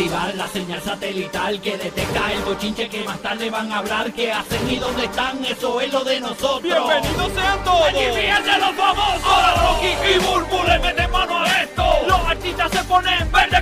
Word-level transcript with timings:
Activar 0.00 0.34
la 0.34 0.48
señal 0.48 0.80
satelital 0.80 1.60
que 1.60 1.76
detecta 1.76 2.32
el 2.32 2.40
bochinche 2.44 2.88
que 2.88 3.04
más 3.04 3.20
tarde 3.20 3.50
van 3.50 3.70
a 3.70 3.80
hablar. 3.80 4.10
¿Qué 4.14 4.32
hacen 4.32 4.70
y 4.70 4.76
dónde 4.76 5.04
están? 5.04 5.44
Eso 5.44 5.78
es 5.78 5.92
lo 5.92 6.02
de 6.02 6.18
nosotros. 6.20 6.62
¡Bienvenidos 6.62 7.32
sean 7.34 7.62
todos! 7.64 7.88
¡Aquí 7.88 7.98
fíjense 7.98 8.58
los 8.60 8.74
famosos! 8.76 9.24
Ahora 9.26 9.54
Rocky 9.56 9.88
y 10.08 10.18
Burbu 10.20 10.64
le 10.66 10.78
meten 10.78 11.10
mano 11.10 11.40
a 11.40 11.62
esto. 11.62 11.84
Los 12.08 12.18
artistas 12.18 12.72
se 12.72 12.84
ponen 12.84 13.30
verde 13.30 13.59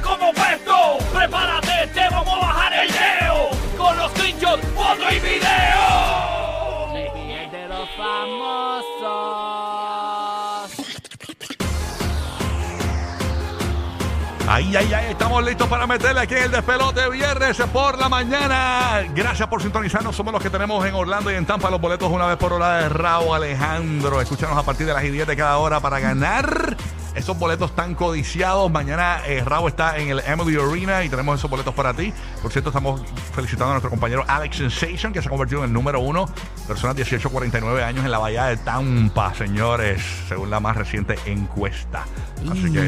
Ay, 14.59 14.75
ay, 14.75 14.93
ay, 14.93 15.07
estamos 15.13 15.45
listos 15.45 15.69
para 15.69 15.87
meterle 15.87 16.21
aquí 16.23 16.35
en 16.35 16.43
el 16.43 16.51
despelote 16.51 17.09
viernes 17.11 17.57
por 17.73 17.97
la 17.97 18.09
mañana. 18.09 19.05
Gracias 19.15 19.47
por 19.47 19.63
sintonizarnos. 19.63 20.17
Somos 20.17 20.33
los 20.33 20.43
que 20.43 20.51
tenemos 20.51 20.85
en 20.85 20.97
Orlando 20.97 21.31
y 21.31 21.37
en 21.37 21.47
Tampa 21.47 21.71
los 21.71 21.81
boletos 21.81 22.11
una 22.11 22.27
vez 22.27 22.37
por 22.39 22.53
hora 22.53 22.79
de 22.79 22.89
Raúl 22.89 23.37
Alejandro. 23.37 24.21
Escúchanos 24.21 24.59
a 24.59 24.65
partir 24.65 24.85
de 24.85 24.95
las 24.95 25.05
10 25.05 25.29
de 25.29 25.37
cada 25.37 25.59
hora 25.59 25.79
para 25.79 26.01
ganar 26.01 26.77
esos 27.19 27.39
boletos 27.39 27.75
tan 27.75 27.95
codiciados. 27.95 28.71
Mañana 28.71 29.21
eh, 29.27 29.43
Raúl 29.45 29.69
está 29.69 29.99
en 29.99 30.09
el 30.09 30.21
Emily 30.21 30.57
Arena 30.57 31.05
y 31.05 31.09
tenemos 31.09 31.39
esos 31.39 31.51
boletos 31.51 31.75
para 31.75 31.93
ti. 31.93 32.13
Por 32.41 32.53
cierto, 32.53 32.71
estamos 32.71 33.03
felicitando 33.35 33.67
a 33.67 33.73
nuestro 33.75 33.91
compañero 33.91 34.25
Alex 34.27 34.57
Sensation, 34.57 35.13
que 35.13 35.21
se 35.21 35.29
ha 35.29 35.31
convertido 35.31 35.61
en 35.61 35.67
el 35.67 35.73
número 35.73 36.01
uno, 36.01 36.27
personas 36.67 36.97
18 36.97 37.29
49 37.29 37.83
años 37.85 38.05
en 38.05 38.11
la 38.11 38.19
bahía 38.19 38.45
de 38.47 38.57
Tampa, 38.57 39.35
señores, 39.35 40.03
según 40.29 40.51
la 40.51 40.61
más 40.61 40.77
reciente 40.77 41.17
encuesta. 41.27 42.05
Así 42.51 42.73
que 42.73 42.81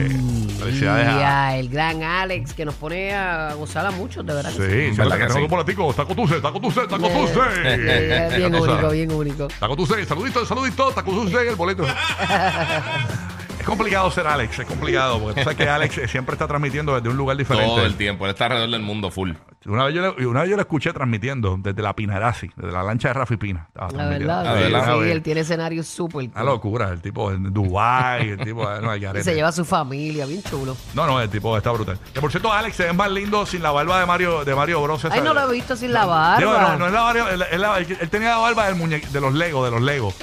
felicidades 0.60 1.08
a... 1.08 1.20
Ya, 1.20 1.56
el 1.56 1.68
gran 1.68 2.02
Alex 2.02 2.54
que 2.54 2.64
nos 2.64 2.74
pone 2.74 3.14
a 3.14 3.54
gozar 3.54 3.84
a 3.84 3.90
muchos, 3.90 4.24
de 4.24 4.32
verdad. 4.32 4.50
que 4.52 4.56
Sí, 4.56 4.96
¿Verdad 4.96 5.18
¿verdad 5.18 5.26
que 5.26 5.32
sí? 5.34 5.40
sí? 5.40 5.46
boleticos, 5.48 5.96
taco 5.96 6.14
tuce, 6.14 6.40
taco 6.40 6.60
tuce, 6.60 6.80
taco 6.86 7.08
tuce. 7.08 7.40
bien 8.36 8.52
tú 8.52 8.62
único, 8.62 8.90
bien 8.90 9.12
único. 9.12 9.48
Taco 9.58 9.76
tuce, 9.76 10.04
saludito, 10.06 10.46
saludito, 10.46 10.90
taco 10.92 11.10
tuce, 11.10 11.48
el 11.48 11.56
boleto. 11.56 11.84
Es 13.60 13.66
complicado 13.66 14.10
ser 14.10 14.26
Alex, 14.26 14.58
es 14.58 14.66
complicado, 14.66 15.20
porque 15.20 15.34
tú 15.40 15.44
sabes 15.44 15.56
que 15.58 15.68
Alex 15.68 16.00
siempre 16.10 16.32
está 16.32 16.48
transmitiendo 16.48 16.94
desde 16.94 17.08
un 17.10 17.16
lugar 17.16 17.36
diferente. 17.36 17.68
Todo 17.68 17.84
el 17.84 17.94
tiempo. 17.94 18.24
Él 18.24 18.30
está 18.30 18.46
alrededor 18.46 18.70
del 18.70 18.80
mundo 18.82 19.10
full. 19.10 19.32
Una 19.66 19.84
vez, 19.84 19.94
yo 19.94 20.00
le, 20.16 20.26
una 20.26 20.40
vez 20.40 20.48
yo 20.50 20.56
lo 20.56 20.62
escuché 20.62 20.90
transmitiendo 20.94 21.58
desde 21.60 21.82
la 21.82 21.94
Pinarasi, 21.94 22.50
desde 22.56 22.72
la 22.72 22.82
lancha 22.82 23.08
de 23.08 23.14
Rafi 23.14 23.36
Pina. 23.36 23.68
La 23.74 23.86
verdad, 24.08 24.56
sí, 24.56 24.62
¿verdad? 24.72 24.94
sí, 25.02 25.10
él 25.10 25.22
tiene 25.22 25.40
escenarios 25.42 25.86
súper 25.86 26.24
Una 26.24 26.32
cool. 26.32 26.46
locura, 26.46 26.88
el 26.88 27.02
tipo 27.02 27.30
en 27.30 27.52
Dubái, 27.52 28.30
el 28.30 28.38
tipo 28.38 28.66
no, 28.80 28.96
Y 28.96 29.22
se 29.22 29.34
lleva 29.34 29.48
a 29.50 29.52
su 29.52 29.66
familia, 29.66 30.24
bien 30.24 30.42
chulo. 30.42 30.74
No, 30.94 31.06
no, 31.06 31.20
el 31.20 31.28
tipo 31.28 31.54
está 31.56 31.70
brutal. 31.72 31.98
Que 32.14 32.20
por 32.22 32.30
cierto, 32.30 32.50
Alex 32.50 32.74
se 32.76 32.84
ve 32.86 32.92
más 32.94 33.10
lindo 33.10 33.44
sin 33.44 33.62
la 33.62 33.70
barba 33.72 34.00
de 34.00 34.06
Mario, 34.06 34.42
de 34.44 34.54
Mario 34.54 34.80
Bros. 34.82 35.04
Ay, 35.04 35.20
no 35.20 35.34
lo 35.34 35.50
he 35.50 35.52
visto 35.52 35.76
sin 35.76 35.92
la 35.92 36.06
barba. 36.06 36.38
Digo, 36.38 36.52
no, 36.58 36.78
no 36.78 36.86
es 36.86 36.92
la 36.92 37.02
barba, 37.02 37.30
él, 37.30 37.44
él- 37.52 37.62
él- 37.64 37.98
él 38.00 38.08
tenía 38.08 38.30
la 38.30 38.38
barba 38.38 38.66
del 38.68 38.76
muñe- 38.76 39.06
de 39.06 39.20
los 39.20 39.34
Legos, 39.34 39.66
de 39.66 39.70
los 39.70 39.82
Legos. 39.82 40.14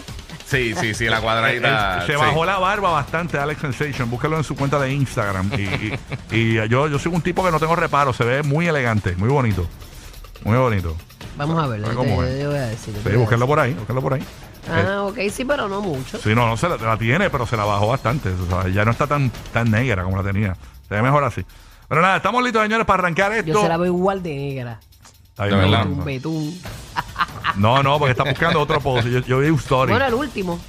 Sí, 0.47 0.73
sí, 0.79 0.93
sí, 0.93 1.05
la 1.05 1.19
cuadradita. 1.19 2.01
Se 2.05 2.13
sí. 2.13 2.17
bajó 2.17 2.45
la 2.45 2.57
barba 2.57 2.91
bastante, 2.91 3.37
Alex 3.37 3.59
Sensation. 3.61 4.09
Búscalo 4.09 4.37
en 4.37 4.43
su 4.45 4.55
cuenta 4.55 4.79
de 4.79 4.93
Instagram. 4.93 5.51
Y, 5.57 5.61
y- 5.61 5.99
y 6.31 6.53
yo, 6.69 6.87
yo 6.87 6.97
soy 6.99 7.13
un 7.13 7.21
tipo 7.21 7.43
que 7.43 7.51
no 7.51 7.59
tengo 7.59 7.75
reparo. 7.75 8.13
Se 8.13 8.23
ve 8.23 8.43
muy 8.43 8.65
elegante, 8.67 9.13
muy 9.17 9.27
bonito. 9.29 9.67
Muy 10.45 10.57
bonito. 10.57 10.95
Vamos 11.35 11.61
a 11.61 11.67
verlo. 11.67 11.87
Yo 11.91 11.95
¿cómo 11.97 12.21
te, 12.23 12.29
es? 12.29 12.33
yo 12.33 12.37
te 12.43 12.47
voy 12.47 12.55
a 12.57 12.61
decir. 12.67 12.93
yo 12.93 13.01
te 13.01 13.09
Sí, 13.11 13.45
por 13.45 13.59
ahí, 13.59 13.73
búsquenlo 13.73 14.01
por 14.01 14.13
ahí. 14.13 14.23
Ah, 14.69 15.03
ok, 15.03 15.17
sí, 15.31 15.45
pero 15.45 15.67
no 15.67 15.81
mucho. 15.81 16.17
Sí, 16.17 16.33
no, 16.33 16.47
no 16.47 16.57
se 16.57 16.67
la, 16.69 16.77
la 16.77 16.97
tiene, 16.97 17.29
pero 17.29 17.45
se 17.45 17.55
la 17.57 17.63
bajó 17.65 17.87
bastante. 17.87 18.29
o 18.29 18.47
sea, 18.61 18.69
ya 18.71 18.85
no 18.85 18.91
está 18.91 19.05
tan, 19.07 19.29
tan 19.51 19.69
negra 19.69 20.03
como 20.03 20.17
la 20.17 20.23
tenía. 20.23 20.55
Se 20.87 20.95
ve 20.95 21.01
mejor 21.01 21.23
así. 21.23 21.45
Pero 21.89 22.01
nada, 22.01 22.17
estamos 22.17 22.43
listos, 22.43 22.61
señores, 22.63 22.85
para 22.85 23.03
arrancar 23.03 23.31
esto. 23.33 23.51
Yo 23.51 23.61
se 23.61 23.67
la 23.69 23.77
veo 23.77 23.87
igual 23.87 24.23
de 24.23 24.35
negra. 24.35 24.79
Está 25.29 25.45
bien, 25.45 26.03
betún. 26.03 26.59
No, 27.57 27.81
no, 27.83 27.97
porque 27.99 28.11
está 28.11 28.23
buscando 28.23 28.59
otro 28.61 28.79
post. 28.79 29.07
Yo, 29.07 29.19
yo 29.19 29.39
vi 29.39 29.49
un 29.49 29.57
story. 29.59 29.91
Bueno, 29.91 30.05
el 30.07 30.13
último. 30.13 30.59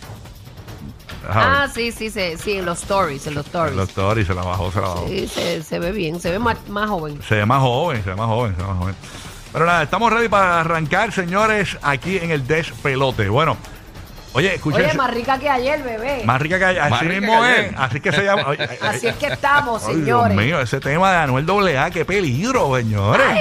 Ajá, 1.29 1.65
Ah, 1.65 1.69
sí, 1.69 1.93
sí, 1.93 2.11
sí, 2.11 2.21
sí, 2.43 2.53
en 2.59 2.65
los 2.65 2.79
stories, 2.83 3.27
en 3.27 3.35
los 3.35 3.45
stories. 3.47 3.75
el 3.77 3.81
story 3.85 4.25
se 4.25 4.35
la 4.35 4.43
bajó, 4.43 4.73
se 4.73 4.81
la 4.81 4.89
bajó. 4.89 5.07
Sí, 5.09 5.29
se, 5.29 5.63
se 5.63 5.79
ve 5.79 5.93
bien, 5.93 6.21
se 6.21 6.31
ve 6.31 6.39
más, 6.39 6.57
más 6.69 6.89
joven. 6.89 7.21
Se 7.27 7.35
ve 7.35 7.45
más 7.47 7.61
joven, 7.61 8.03
se 8.03 8.11
ve 8.11 8.17
más 8.17 8.27
joven, 8.29 8.57
se 8.57 8.63
ve 8.63 8.69
más 8.69 8.79
joven. 8.79 8.95
Pero 9.53 9.67
nada, 9.67 9.83
estamos 9.83 10.13
ready 10.13 10.29
para 10.29 10.61
arrancar, 10.61 11.13
señores, 11.13 11.77
aquí 11.83 12.17
en 12.19 12.31
el 12.31 12.47
despelote. 12.47 13.29
Bueno, 13.29 13.57
oye, 14.33 14.55
escuchen. 14.55 14.85
Oye, 14.87 14.95
más 14.95 15.11
rica 15.13 15.39
que 15.39 15.51
ayer, 15.51 15.83
bebé. 15.83 16.23
más 16.25 16.41
rica 16.41 16.59
que 16.59 16.65
ayer. 16.67 16.83
Más 16.83 16.93
Así 16.93 17.09
rica 17.09 17.21
mismo 17.21 17.43
que 17.43 17.51
es. 17.51 17.59
ayer. 17.59 17.75
Así 17.77 18.01
que 18.01 18.13
se 18.13 18.25
llama. 18.25 18.43
oye, 18.47 18.69
Así 18.83 19.07
es 19.09 19.17
que 19.17 19.27
estamos, 19.27 19.85
ay, 19.87 19.95
señores. 19.97 20.37
Dios 20.37 20.47
mío, 20.47 20.61
ese 20.61 20.81
tema 20.81 21.11
de 21.13 21.17
Anuel 21.19 21.77
AA, 21.77 21.91
qué 21.91 22.05
peligro, 22.07 22.75
señores. 22.77 23.39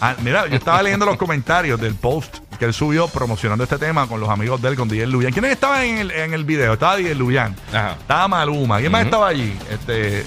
Ah, 0.00 0.14
mira, 0.22 0.46
yo 0.46 0.56
estaba 0.56 0.82
leyendo 0.82 1.04
los 1.04 1.18
comentarios 1.18 1.78
del 1.78 1.94
post 1.94 2.38
que 2.60 2.66
él 2.66 2.74
subió 2.74 3.08
promocionando 3.08 3.64
este 3.64 3.78
tema 3.78 4.06
con 4.06 4.20
los 4.20 4.28
amigos 4.28 4.60
de 4.60 4.68
él, 4.68 4.76
con 4.76 4.86
DJ 4.86 5.06
Luyan. 5.06 5.32
¿Quiénes 5.32 5.52
estaban 5.52 5.82
en 5.82 5.96
el, 5.98 6.10
en 6.10 6.34
el 6.34 6.44
video? 6.44 6.74
Estaba 6.74 6.94
DJ 6.96 7.14
Luyan. 7.14 7.56
Ajá. 7.72 7.96
Estaba 7.98 8.28
Maluma. 8.28 8.78
¿Quién 8.78 8.92
más 8.92 9.00
Ujú. 9.00 9.06
estaba 9.06 9.28
allí? 9.28 9.58
Este, 9.70 10.26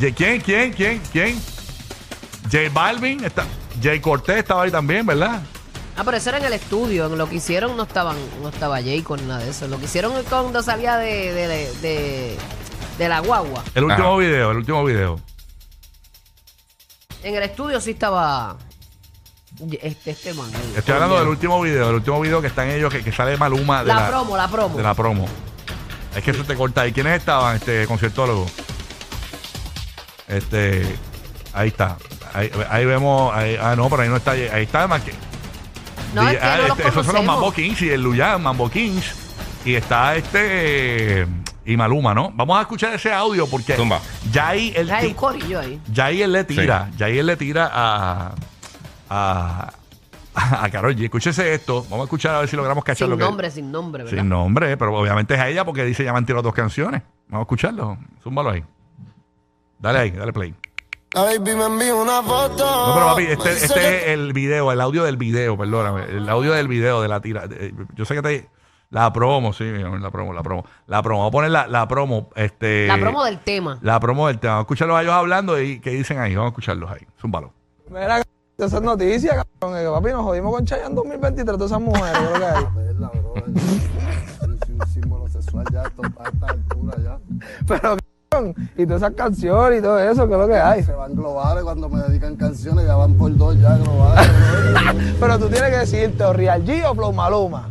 Ye- 0.00 0.14
¿Quién? 0.14 0.40
¿Quién? 0.40 0.72
¿Quién? 0.72 1.02
¿Quién? 1.12 1.38
J 2.50 2.58
Balvin. 2.72 3.22
Está, 3.22 3.44
Jay 3.82 4.00
Cortés 4.00 4.38
estaba 4.38 4.62
ahí 4.62 4.70
también, 4.70 5.04
¿verdad? 5.04 5.42
Ah, 5.94 6.02
pero 6.04 6.16
eso 6.16 6.30
era 6.30 6.38
en 6.38 6.46
el 6.46 6.54
estudio. 6.54 7.04
En 7.06 7.18
lo 7.18 7.28
que 7.28 7.34
hicieron 7.36 7.76
no 7.76 7.82
estaban, 7.82 8.16
no 8.42 8.48
estaba 8.48 8.76
Jay 8.76 9.02
con 9.02 9.28
nada 9.28 9.40
de 9.44 9.50
eso. 9.50 9.68
Lo 9.68 9.78
que 9.78 9.84
hicieron 9.84 10.14
cuando 10.30 10.62
salía 10.62 10.96
de, 10.96 11.32
de, 11.34 11.46
de, 11.48 11.72
de- 11.82 12.38
de 12.96 13.08
la 13.10 13.20
guagua. 13.20 13.62
El 13.74 13.84
último 13.84 14.08
Ajá. 14.08 14.16
video, 14.16 14.50
el 14.52 14.56
último 14.56 14.84
video. 14.84 15.20
En 17.22 17.34
el 17.34 17.42
estudio 17.42 17.78
sí 17.80 17.90
estaba 17.90 18.56
este, 19.80 20.10
este 20.12 20.34
man. 20.34 20.50
el 20.72 20.78
Estoy 20.78 20.94
hablando 20.94 21.18
del 21.18 21.28
último 21.28 21.60
video, 21.60 21.86
del 21.86 21.96
último 21.96 22.20
video 22.20 22.40
que 22.40 22.46
están 22.48 22.68
ellos, 22.70 22.92
que, 22.92 23.02
que 23.02 23.12
sale 23.12 23.36
Maluma 23.36 23.82
de 23.82 23.88
La, 23.88 23.94
la, 24.02 24.08
promo, 24.08 24.36
la 24.36 24.48
promo. 24.48 24.76
de 24.76 24.82
la 24.82 24.94
promo. 24.94 25.26
Es 26.16 26.22
que 26.24 26.30
eso 26.32 26.44
te 26.44 26.54
corta 26.56 26.82
ahí. 26.82 26.92
¿Quiénes 26.92 27.18
estaban, 27.18 27.56
este 27.56 27.86
conciertólogo? 27.86 28.46
Este, 30.26 30.84
ahí 31.52 31.68
está. 31.68 31.96
Ahí, 32.34 32.50
ahí 32.70 32.84
vemos, 32.84 33.34
ahí- 33.34 33.56
ah, 33.60 33.74
no, 33.76 33.88
pero 33.88 34.02
ahí 34.02 34.08
no 34.08 34.16
está. 34.16 34.32
Ahí 34.32 34.62
está 34.64 34.86
más 34.86 35.02
que. 35.02 35.12
No, 36.14 36.26
es 36.28 36.38
que 36.38 36.44
ah, 36.44 36.56
no 36.62 36.68
los 36.68 36.78
este, 36.78 36.88
esos 36.90 37.06
son 37.06 37.14
los. 37.16 37.24
Mambo 37.24 37.52
Kings 37.52 37.82
y 37.82 37.90
el 37.90 38.02
Luyan, 38.02 38.42
Mambo 38.42 38.70
Kings. 38.70 39.04
Y 39.64 39.74
está 39.74 40.16
este. 40.16 41.26
Y 41.64 41.76
Maluma, 41.76 42.14
¿no? 42.14 42.30
Vamos 42.34 42.58
a 42.58 42.62
escuchar 42.62 42.94
ese 42.94 43.12
audio 43.12 43.46
porque 43.46 43.74
Zumba. 43.76 44.00
ya 44.32 44.48
ahí 44.48 44.72
él, 44.74 44.90
Hay 44.90 45.08
un 45.08 45.14
corillo 45.14 45.60
ahí. 45.60 45.78
ya 45.92 46.06
ahí 46.06 46.22
él 46.22 46.32
le 46.32 46.44
tira, 46.44 46.90
ya 46.96 47.06
ahí 47.06 47.18
él 47.18 47.26
le 47.26 47.36
tira 47.36 47.70
a. 47.72 48.32
a 49.10 49.72
a 50.34 50.70
Karol 50.70 50.94
G. 50.94 51.04
Escúchese 51.04 51.52
esto. 51.54 51.82
Vamos 51.84 52.00
a 52.00 52.04
escuchar 52.04 52.34
a 52.36 52.38
ver 52.40 52.48
si 52.48 52.54
logramos 52.56 52.84
cachar 52.84 53.06
Sin 53.06 53.10
lo 53.10 53.16
que 53.18 53.24
nombre, 53.24 53.50
sin 53.50 53.72
nombre, 53.72 54.04
¿verdad? 54.04 54.18
sin 54.18 54.28
nombre, 54.28 54.76
pero 54.76 54.94
obviamente 54.96 55.34
es 55.34 55.40
a 55.40 55.48
ella 55.48 55.64
porque 55.64 55.84
dice 55.84 56.04
ya 56.04 56.12
me 56.12 56.18
han 56.18 56.26
tirado 56.26 56.42
dos 56.42 56.54
canciones. 56.54 57.02
Vamos 57.28 57.40
a 57.40 57.46
escucharlo. 57.46 57.98
Zúmbalo 58.22 58.50
ahí. 58.50 58.64
Dale 59.78 59.98
ahí, 59.98 60.10
dale 60.10 60.32
play. 60.32 60.54
La 61.14 61.22
baby 61.22 61.54
me 61.54 61.64
envió 61.66 62.02
una 62.02 62.22
foto. 62.22 62.58
No, 62.64 62.94
pero 62.94 63.06
papi, 63.06 63.22
este, 63.24 63.50
este 63.52 63.74
que- 63.80 63.96
es 63.98 64.06
el 64.08 64.32
video, 64.32 64.70
el 64.72 64.80
audio 64.80 65.04
del 65.04 65.16
video, 65.16 65.56
perdóname. 65.56 66.04
El 66.04 66.28
audio 66.28 66.52
del 66.52 66.68
video 66.68 67.00
de 67.00 67.08
la 67.08 67.20
tira. 67.20 67.44
eh, 67.50 67.72
Yo 67.94 68.04
sé 68.04 68.14
que 68.14 68.22
te. 68.22 68.48
La 68.90 69.12
promo, 69.12 69.52
sí, 69.52 69.64
la 69.70 70.10
promo, 70.10 70.32
la 70.32 70.42
promo. 70.42 70.64
La 70.86 71.02
promo. 71.02 71.20
Vamos 71.20 71.30
a 71.30 71.32
poner 71.32 71.50
la, 71.50 71.66
la 71.66 71.86
promo. 71.88 72.30
Este, 72.34 72.86
La 72.86 72.96
promo 72.98 73.22
del 73.24 73.38
tema. 73.40 73.78
La 73.82 74.00
promo 74.00 74.28
del 74.28 74.38
tema. 74.38 74.54
Vamos 74.54 74.62
a 74.62 74.66
escucharlos 74.66 74.96
a 74.98 75.02
ellos 75.02 75.12
hablando 75.14 75.60
y 75.60 75.78
qué 75.80 75.90
dicen 75.90 76.18
ahí. 76.18 76.34
Vamos 76.34 76.48
a 76.48 76.52
escucharlos 76.52 76.90
ahí. 76.90 77.06
Zúmbalo. 77.20 77.52
Mira, 77.90 78.22
esas 78.58 78.82
noticias, 78.82 79.36
cabrón. 79.60 79.78
que, 79.78 79.88
papi, 79.88 80.10
nos 80.10 80.24
jodimos 80.24 80.52
con 80.52 80.64
Chayanne 80.64 80.88
en 80.88 80.94
2023, 80.96 81.46
todas 81.56 81.70
esas 81.70 81.80
mujeres, 81.80 82.18
yo 82.20 82.32
creo 82.32 82.40
que 82.40 82.46
hay. 82.46 82.64
Verla, 82.74 83.10
bro. 83.14 83.34
Es 83.36 84.68
un 84.68 84.86
símbolo 84.92 85.28
sexual 85.28 85.64
ya 85.72 85.82
a 85.82 85.86
esta 85.86 86.46
altura 86.48 86.96
ya. 87.04 87.18
Pero, 87.68 87.96
cabrón, 88.28 88.54
y 88.76 88.84
todas 88.84 89.02
esas 89.02 89.14
canciones 89.14 89.78
y 89.78 89.82
todo 89.82 89.98
eso, 90.00 90.26
que 90.26 90.34
es 90.34 90.40
lo 90.40 90.48
que 90.48 90.56
hay. 90.56 90.82
Se 90.82 90.92
van 90.92 91.14
globales 91.14 91.62
cuando 91.62 91.88
me 91.88 92.02
dedican 92.02 92.34
canciones, 92.34 92.84
ya 92.84 92.96
van 92.96 93.14
por 93.14 93.36
dos 93.36 93.56
ya 93.60 93.76
globales. 93.76 94.28
Pero 95.20 95.38
tú 95.38 95.48
tienes 95.48 95.70
que 95.70 95.78
decirte 95.78 96.24
o 96.24 96.32
Real 96.32 96.64
G 96.64 96.84
o 96.84 96.94
Flow 96.96 97.12
Maluma. 97.12 97.68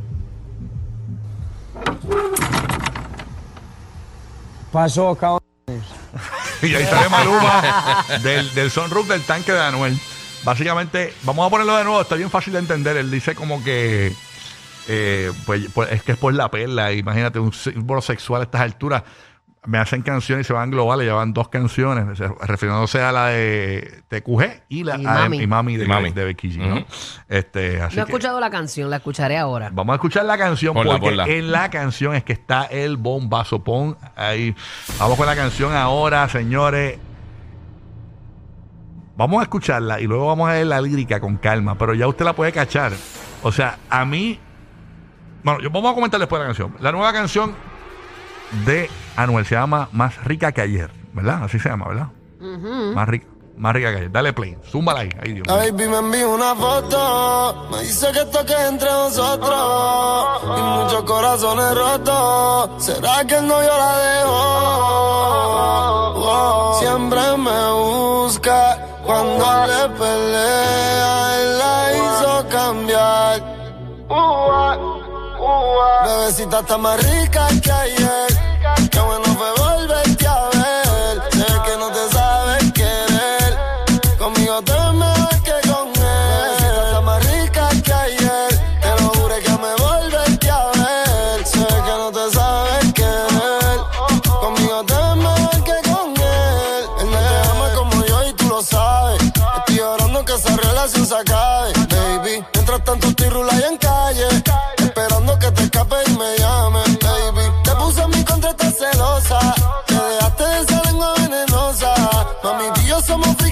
Pasó, 4.72 5.16
cabrón. 5.16 5.42
y 6.62 6.74
ahí 6.74 6.86
sale 6.86 7.10
Maluma 7.10 8.06
del, 8.24 8.54
del 8.54 8.72
sunroof 8.72 9.10
del 9.10 9.22
tanque 9.24 9.52
de 9.52 9.60
Anuel. 9.60 10.00
Básicamente, 10.48 11.14
vamos 11.24 11.46
a 11.46 11.50
ponerlo 11.50 11.76
de 11.76 11.84
nuevo, 11.84 12.00
está 12.02 12.16
bien 12.16 12.30
fácil 12.30 12.54
de 12.54 12.60
entender. 12.60 12.96
Él 12.96 13.12
dice 13.12 13.36
como 13.36 13.62
que 13.66 14.14
eh, 14.88 15.30
pues, 15.46 15.68
pues, 15.74 15.92
es 15.92 16.02
que 16.04 16.14
es 16.14 16.18
por 16.18 16.34
la 16.34 16.50
perla. 16.50 16.94
Imagínate 16.94 17.38
un 17.38 17.52
símbolo 17.52 18.02
sexual 18.02 18.40
a 18.40 18.44
estas 18.46 18.62
alturas. 18.62 19.04
Me 19.66 19.78
hacen 19.78 20.02
canciones 20.04 20.46
y 20.46 20.48
se 20.48 20.54
van 20.54 20.72
globales, 20.72 21.06
llevan 21.06 21.34
dos 21.34 21.50
canciones, 21.50 22.18
refiriéndose 22.44 23.02
a 23.02 23.12
la 23.12 23.26
de 23.28 24.02
TQG 24.08 24.62
y 24.70 24.86
la 24.86 24.96
Y 24.98 25.06
a- 25.06 25.12
Mami. 25.14 25.42
y 25.42 25.48
Mami 25.48 25.76
de, 25.76 25.84
Y 25.84 25.88
Mami. 25.90 26.12
de 26.12 26.24
Becky 26.24 26.52
G, 26.52 26.58
¿no? 26.66 26.86
Este, 27.28 27.82
así 27.82 27.98
No 27.98 28.04
he 28.04 28.06
que- 28.06 28.12
escuchado 28.14 28.40
la 28.40 28.50
canción, 28.50 28.90
la 28.90 28.96
escucharé 28.98 29.38
ahora. 29.38 29.70
Vamos 29.74 29.92
a 29.92 29.96
escuchar 29.98 30.24
la 30.24 30.38
canción 30.38 30.74
Ponla, 30.74 30.94
porque 30.94 31.08
ponla. 31.08 31.26
en 31.28 31.52
la 31.52 31.70
canción 31.70 32.16
es 32.16 32.24
que 32.24 32.32
está 32.32 32.64
el 32.64 32.96
bombazo. 32.96 33.62
Pon 33.62 33.98
ahí. 34.16 34.56
Vamos 34.98 35.18
con 35.18 35.26
la 35.26 35.36
canción 35.36 35.76
ahora, 35.76 36.30
señores. 36.30 37.00
Vamos 39.18 39.40
a 39.40 39.44
escucharla 39.44 40.00
y 40.00 40.04
luego 40.06 40.28
vamos 40.28 40.48
a 40.50 40.54
ver 40.54 40.68
la 40.68 40.80
lírica 40.80 41.20
con 41.20 41.38
calma, 41.38 41.76
pero 41.76 41.94
ya 41.96 42.08
usted 42.08 42.24
la 42.24 42.34
puede 42.34 42.52
cachar. 42.52 42.94
O 43.44 43.52
sea, 43.52 43.80
a 43.90 44.06
mí. 44.06 44.40
Bueno, 45.44 45.60
yo, 45.60 45.70
vamos 45.72 45.92
a 45.92 45.96
comentar 45.96 46.20
después 46.20 46.40
la 46.40 46.46
canción. 46.46 46.76
La 46.80 46.92
nueva 46.92 47.12
canción 47.14 47.56
de 48.66 48.90
Anuel 49.16 49.46
se 49.46 49.56
llama 49.56 49.90
Más 49.92 50.24
rica 50.24 50.52
que 50.52 50.62
ayer, 50.62 50.92
¿verdad? 51.14 51.44
Así 51.44 51.58
se 51.60 51.68
llama, 51.70 51.88
¿verdad? 51.88 52.08
Más 52.94 53.10
rica. 53.10 53.26
Más 53.58 53.74
rica 53.74 53.90
que 53.90 53.98
ayer. 53.98 54.12
Dale 54.12 54.34
play. 54.34 54.56
Zúmbala 54.70 55.00
ahí. 55.00 55.10
Ay, 55.20 55.34
Dios 55.34 55.48
La 55.48 55.56
mío. 55.56 55.74
baby 55.74 55.88
me 55.90 55.98
envió 55.98 56.30
una 56.36 56.54
foto, 56.56 57.68
me 57.72 57.82
dice 57.82 58.12
que 58.14 58.20
esto 58.20 58.46
que 58.46 58.54
es 58.54 58.70
entre 58.70 58.88
nosotros 58.92 60.42
y 60.44 60.62
muchos 60.62 61.04
corazones 61.06 61.76
rotos. 61.76 62.86
¿Será 62.86 63.26
que 63.26 63.36
el 63.38 63.48
novio 63.48 63.72
la 63.76 63.98
dejó? 63.98 64.34
Oh, 66.20 66.78
siempre 66.80 67.20
me 67.38 67.72
busca 67.74 68.78
cuando 69.08 69.46
le 69.68 69.90
pelea, 69.98 71.40
él 71.40 71.58
la 71.58 71.78
hizo 71.98 72.50
cambiar. 72.50 73.42
Bebecita 76.06 76.60
está 76.60 76.78
más 76.78 76.98
rica 77.10 77.48
que 77.64 77.72
ayer. 77.72 78.28
Qué 78.92 79.00
bueno 79.00 79.24
fue 79.38 79.57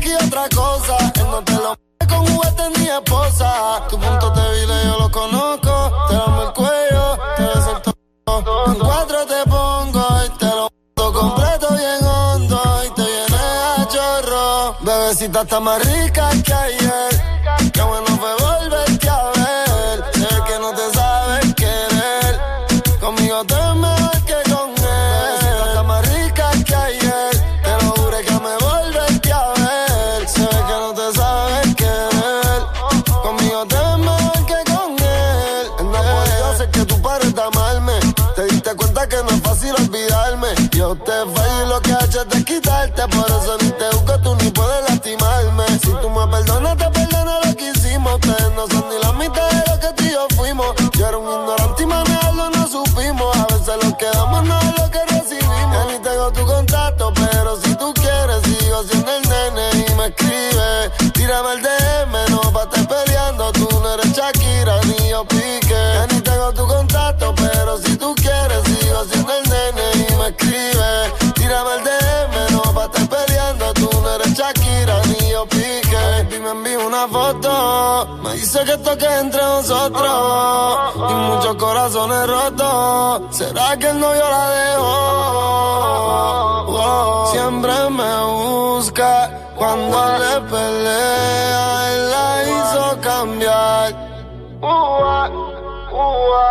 y 0.05 0.13
otra 0.15 0.47
cosa. 0.49 0.97
Él 1.15 1.27
no 1.31 1.43
te 1.43 1.53
lo 1.53 1.75
con 2.07 2.25
juguetes 2.27 2.79
ni 2.79 2.87
esposa. 2.87 3.83
Tu 3.89 3.99
punto 3.99 4.29
débil 4.31 4.69
yo 4.85 4.99
lo 4.99 5.11
conozco. 5.11 5.91
Te 6.09 6.15
damos 6.15 6.45
el 6.45 6.53
cuello, 6.53 7.17
te 7.37 7.43
beso. 7.43 7.81
En 8.67 8.75
cuatro 8.75 9.25
te 9.25 9.49
pongo 9.49 10.07
y 10.25 10.29
te 10.37 10.45
lo 10.45 11.13
completo 11.13 11.67
bien 11.73 12.05
hondo. 12.05 12.61
Y 12.85 12.89
te 12.91 13.03
viene 13.03 13.43
a 13.77 13.87
chorro. 13.87 14.75
Bebecita 14.81 15.41
está 15.41 15.59
más 15.59 15.83
rica 15.85 16.29
que 16.43 16.53
ayer. 16.53 17.14
Por 43.09 43.27
eso 43.29 43.57
ni 43.61 43.69
te 43.71 43.89
busco, 43.91 44.19
tú 44.19 44.35
ni 44.35 44.49
puedes 44.51 44.89
lastimarme. 44.89 45.65
Si 45.79 45.91
tú 46.01 46.09
me 46.09 46.27
perdonas, 46.27 46.77
te 46.77 46.89
perdono 46.89 47.39
lo 47.45 47.55
que 47.55 47.71
hicimos. 47.71 48.15
Ustedes 48.15 48.51
no 48.55 48.67
son 48.67 48.89
ni 48.89 48.97
la 48.99 49.11
mitad 49.13 49.49
de 49.49 49.71
lo 49.71 49.79
que 49.79 49.93
tú 49.95 50.03
y 50.03 50.11
yo 50.11 50.27
fuimos. 50.35 50.75
Yo 50.97 51.07
era 51.07 51.17
un 51.17 51.29
ignorante 51.29 51.83
y 51.83 51.85
manejarlo 51.85 52.49
no 52.49 52.67
supimos. 52.67 53.35
A 53.37 53.45
veces 53.53 53.75
lo 53.83 53.97
que 53.97 54.05
damos 54.05 54.43
no 54.45 54.59
es 54.59 54.79
lo 54.79 54.89
que 54.89 55.05
recibimos. 55.05 55.91
Ni 55.91 55.99
tengo 55.99 56.31
tu 56.31 56.45
una 76.95 77.07
foto. 77.07 78.19
Me 78.23 78.33
dice 78.33 78.63
que 78.63 78.73
esto 78.73 78.97
que 78.97 79.19
entre 79.19 79.41
nosotros. 79.41 80.93
Y 80.95 81.13
muchos 81.13 81.55
corazones 81.55 82.27
rotos. 82.27 83.35
¿Será 83.35 83.77
que 83.77 83.89
el 83.89 83.99
novio 83.99 84.23
la 84.29 84.49
dejó? 84.49 84.85
Oh, 86.67 87.29
siempre 87.31 87.89
me 87.89 88.25
busca 88.25 89.29
cuando 89.55 89.97
le 90.19 90.41
pelea. 90.49 91.91
Él 91.91 92.09
la 92.09 92.43
hizo 92.43 93.01
cambiar. 93.01 94.05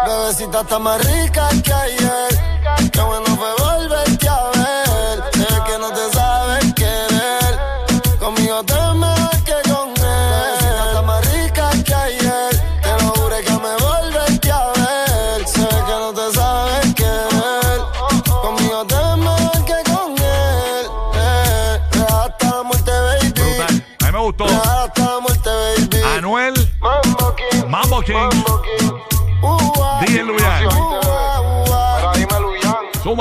Bebecita 0.06 0.60
está 0.60 0.78
más 0.78 1.04
rica 1.04 1.48
que 1.62 1.72
ayer. 1.72 2.90
Qué 2.92 3.00
bueno 3.00 3.26
fue 3.26 3.63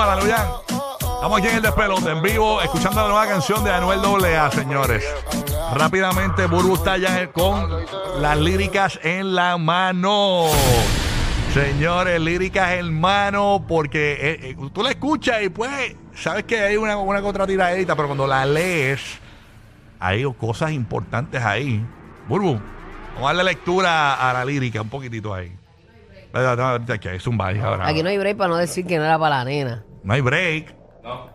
Estamos 0.03 1.39
aquí 1.39 1.47
en 1.47 1.55
el 1.55 1.61
despelote, 1.61 2.11
en 2.11 2.21
vivo, 2.21 2.61
escuchando 2.61 3.01
la 3.03 3.07
nueva 3.07 3.25
canción 3.25 3.63
de 3.63 3.71
Anuel 3.71 4.01
AA, 4.03 4.51
señores. 4.51 5.01
Rápidamente, 5.73 6.45
Burbu 6.45 6.75
está 6.75 6.97
ya 6.97 7.31
con 7.31 7.69
las 8.19 8.37
líricas 8.37 8.99
en 9.01 9.33
la 9.33 9.57
mano. 9.57 10.47
Señores, 11.53 12.19
líricas 12.19 12.73
en 12.73 12.99
mano, 12.99 13.63
porque 13.65 14.11
eh, 14.13 14.39
eh, 14.49 14.57
tú 14.73 14.83
la 14.83 14.89
escuchas 14.89 15.41
y 15.41 15.47
pues, 15.47 15.95
sabes 16.13 16.43
que 16.43 16.59
hay 16.59 16.75
una, 16.75 16.97
una 16.97 17.21
contra 17.21 17.47
tiradita, 17.47 17.95
pero 17.95 18.09
cuando 18.09 18.27
la 18.27 18.45
lees, 18.45 19.19
hay 20.01 20.25
cosas 20.33 20.73
importantes 20.73 21.41
ahí. 21.41 21.81
Burbu, 22.27 22.59
vamos 23.13 23.23
a 23.23 23.33
darle 23.33 23.45
lectura 23.45 24.15
a 24.15 24.33
la 24.33 24.43
lírica 24.43 24.81
un 24.81 24.89
poquitito 24.89 25.33
ahí. 25.33 25.55
Aquí 27.85 28.03
no 28.03 28.09
hay 28.09 28.17
break 28.17 28.35
para 28.35 28.49
no 28.49 28.57
decir 28.57 28.85
que 28.85 28.97
no 28.97 29.05
era 29.05 29.17
para 29.17 29.37
la 29.37 29.45
nena. 29.45 29.85
No 30.03 30.13
hay 30.13 30.21
break. 30.21 30.75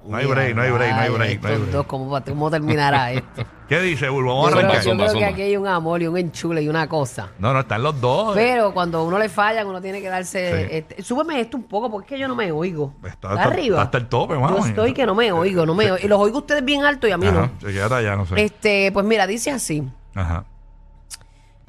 No 0.07 0.17
hay 0.17 0.25
break, 0.25 0.57
no 0.57 0.63
hay 0.63 0.71
break, 0.71 0.91
no 0.95 0.97
hay 1.01 1.09
Ay, 1.09 1.11
break. 1.11 1.19
no 1.19 1.25
hay 1.25 1.33
estos 1.35 1.51
break. 1.61 1.73
dos, 1.73 1.87
¿cómo, 1.87 2.51
terminará 2.51 3.13
esto? 3.13 3.45
¿Qué 3.69 3.79
dice, 3.81 4.09
Bulbo? 4.09 4.31
Vamos 4.35 4.47
a 4.47 4.49
Yo 4.49 4.57
creo, 4.57 4.71
arrancar. 4.71 4.83
yo 4.85 4.91
Zumba, 4.93 5.07
creo 5.09 5.19
que 5.19 5.25
aquí 5.27 5.43
hay 5.43 5.57
un 5.59 5.67
amor 5.67 6.01
y 6.01 6.07
un 6.07 6.17
enchule 6.17 6.63
y 6.63 6.69
una 6.71 6.89
cosa. 6.89 7.29
No, 7.39 7.53
no, 7.53 7.61
están 7.61 7.83
los 7.83 8.01
dos. 8.01 8.35
Pero 8.35 8.73
cuando 8.73 9.05
uno 9.05 9.19
le 9.19 9.29
falla, 9.29 9.67
uno 9.67 9.83
tiene 9.83 10.01
que 10.01 10.09
darse. 10.09 10.69
Sí. 10.69 10.75
este, 10.75 11.03
súbeme 11.03 11.39
esto 11.39 11.59
un 11.59 11.65
poco 11.65 11.91
porque 11.91 12.07
es 12.07 12.09
que 12.17 12.19
yo 12.19 12.29
no 12.29 12.35
me 12.35 12.51
oigo. 12.51 12.95
Está- 13.05 13.33
arriba. 13.33 13.83
hasta 13.83 13.99
el 13.99 14.07
tope, 14.09 14.33
Yo 14.35 14.41
vamos. 14.41 14.67
estoy 14.69 14.95
que 14.95 15.05
no 15.05 15.15
me 15.15 15.31
oigo, 15.33 15.67
no 15.67 15.75
me 15.75 15.85
oigo. 15.91 15.99
Y 16.03 16.09
los 16.09 16.19
oigo 16.19 16.39
ustedes 16.39 16.65
bien 16.65 16.87
alto 16.87 17.07
y 17.07 17.11
a 17.11 17.19
mí 17.19 17.27
Ajá, 17.27 17.51
no. 17.53 17.61
se 17.61 17.67
queda 17.75 17.95
allá, 17.99 18.17
no 18.17 18.25
sé. 18.25 18.43
Este, 18.43 18.91
pues 18.91 19.05
mira, 19.05 19.27
dice 19.27 19.51
así. 19.51 19.87
Ajá. 20.15 20.47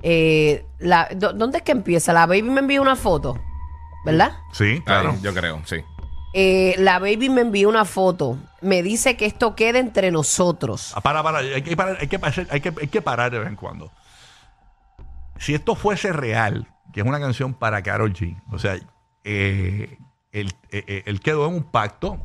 Eh, 0.01 0.65
la, 0.79 1.09
¿dó- 1.15 1.33
¿Dónde 1.33 1.57
es 1.57 1.63
que 1.65 1.73
empieza? 1.73 2.13
La 2.13 2.25
baby 2.25 2.43
me 2.43 2.61
envió 2.61 2.81
una 2.81 2.95
foto, 2.95 3.37
¿verdad? 4.05 4.31
Sí, 4.53 4.81
claro. 4.85 5.15
Yo 5.21 5.33
creo, 5.33 5.61
sí. 5.65 5.83
Eh, 6.33 6.75
la 6.77 6.99
baby 6.99 7.29
me 7.29 7.41
envió 7.41 7.69
una 7.69 7.85
foto. 7.85 8.37
Me 8.61 8.83
dice 8.83 9.17
que 9.17 9.25
esto 9.25 9.55
queda 9.55 9.79
entre 9.79 10.11
nosotros. 10.11 10.93
Ah, 10.95 11.01
Para, 11.01 11.23
para, 11.23 11.39
hay 11.39 11.61
que 11.61 11.75
parar, 11.75 11.97
hay 11.99 12.07
que, 12.07 12.19
hay 12.49 12.61
que, 12.61 12.73
hay 12.81 12.87
que 12.87 13.01
parar 13.01 13.31
de 13.31 13.39
vez 13.39 13.47
en 13.47 13.55
cuando. 13.55 13.91
Si 15.37 15.53
esto 15.53 15.75
fuese 15.75 16.11
real, 16.13 16.67
que 16.93 16.99
es 17.01 17.05
una 17.05 17.19
canción 17.19 17.53
para 17.53 17.81
Carol 17.81 18.13
G, 18.13 18.41
o 18.51 18.59
sea, 18.59 18.77
eh, 19.23 19.97
él, 20.31 20.53
eh, 20.71 21.03
él 21.05 21.19
quedó 21.21 21.47
en 21.47 21.55
un 21.55 21.63
pacto, 21.63 22.19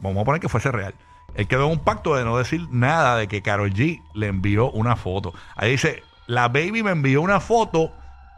vamos 0.00 0.22
a 0.22 0.24
poner 0.24 0.40
que 0.40 0.48
fuese 0.48 0.70
real, 0.70 0.94
él 1.34 1.48
quedó 1.48 1.66
en 1.66 1.72
un 1.72 1.78
pacto 1.80 2.14
de 2.14 2.24
no 2.24 2.38
decir 2.38 2.66
nada 2.70 3.16
de 3.16 3.26
que 3.28 3.42
Carol 3.42 3.72
G 3.72 4.00
le 4.14 4.28
envió 4.28 4.70
una 4.70 4.96
foto. 4.96 5.34
Ahí 5.56 5.72
dice, 5.72 6.02
la 6.26 6.48
baby 6.48 6.82
me 6.82 6.92
envió 6.92 7.20
una 7.20 7.40
foto, 7.40 7.92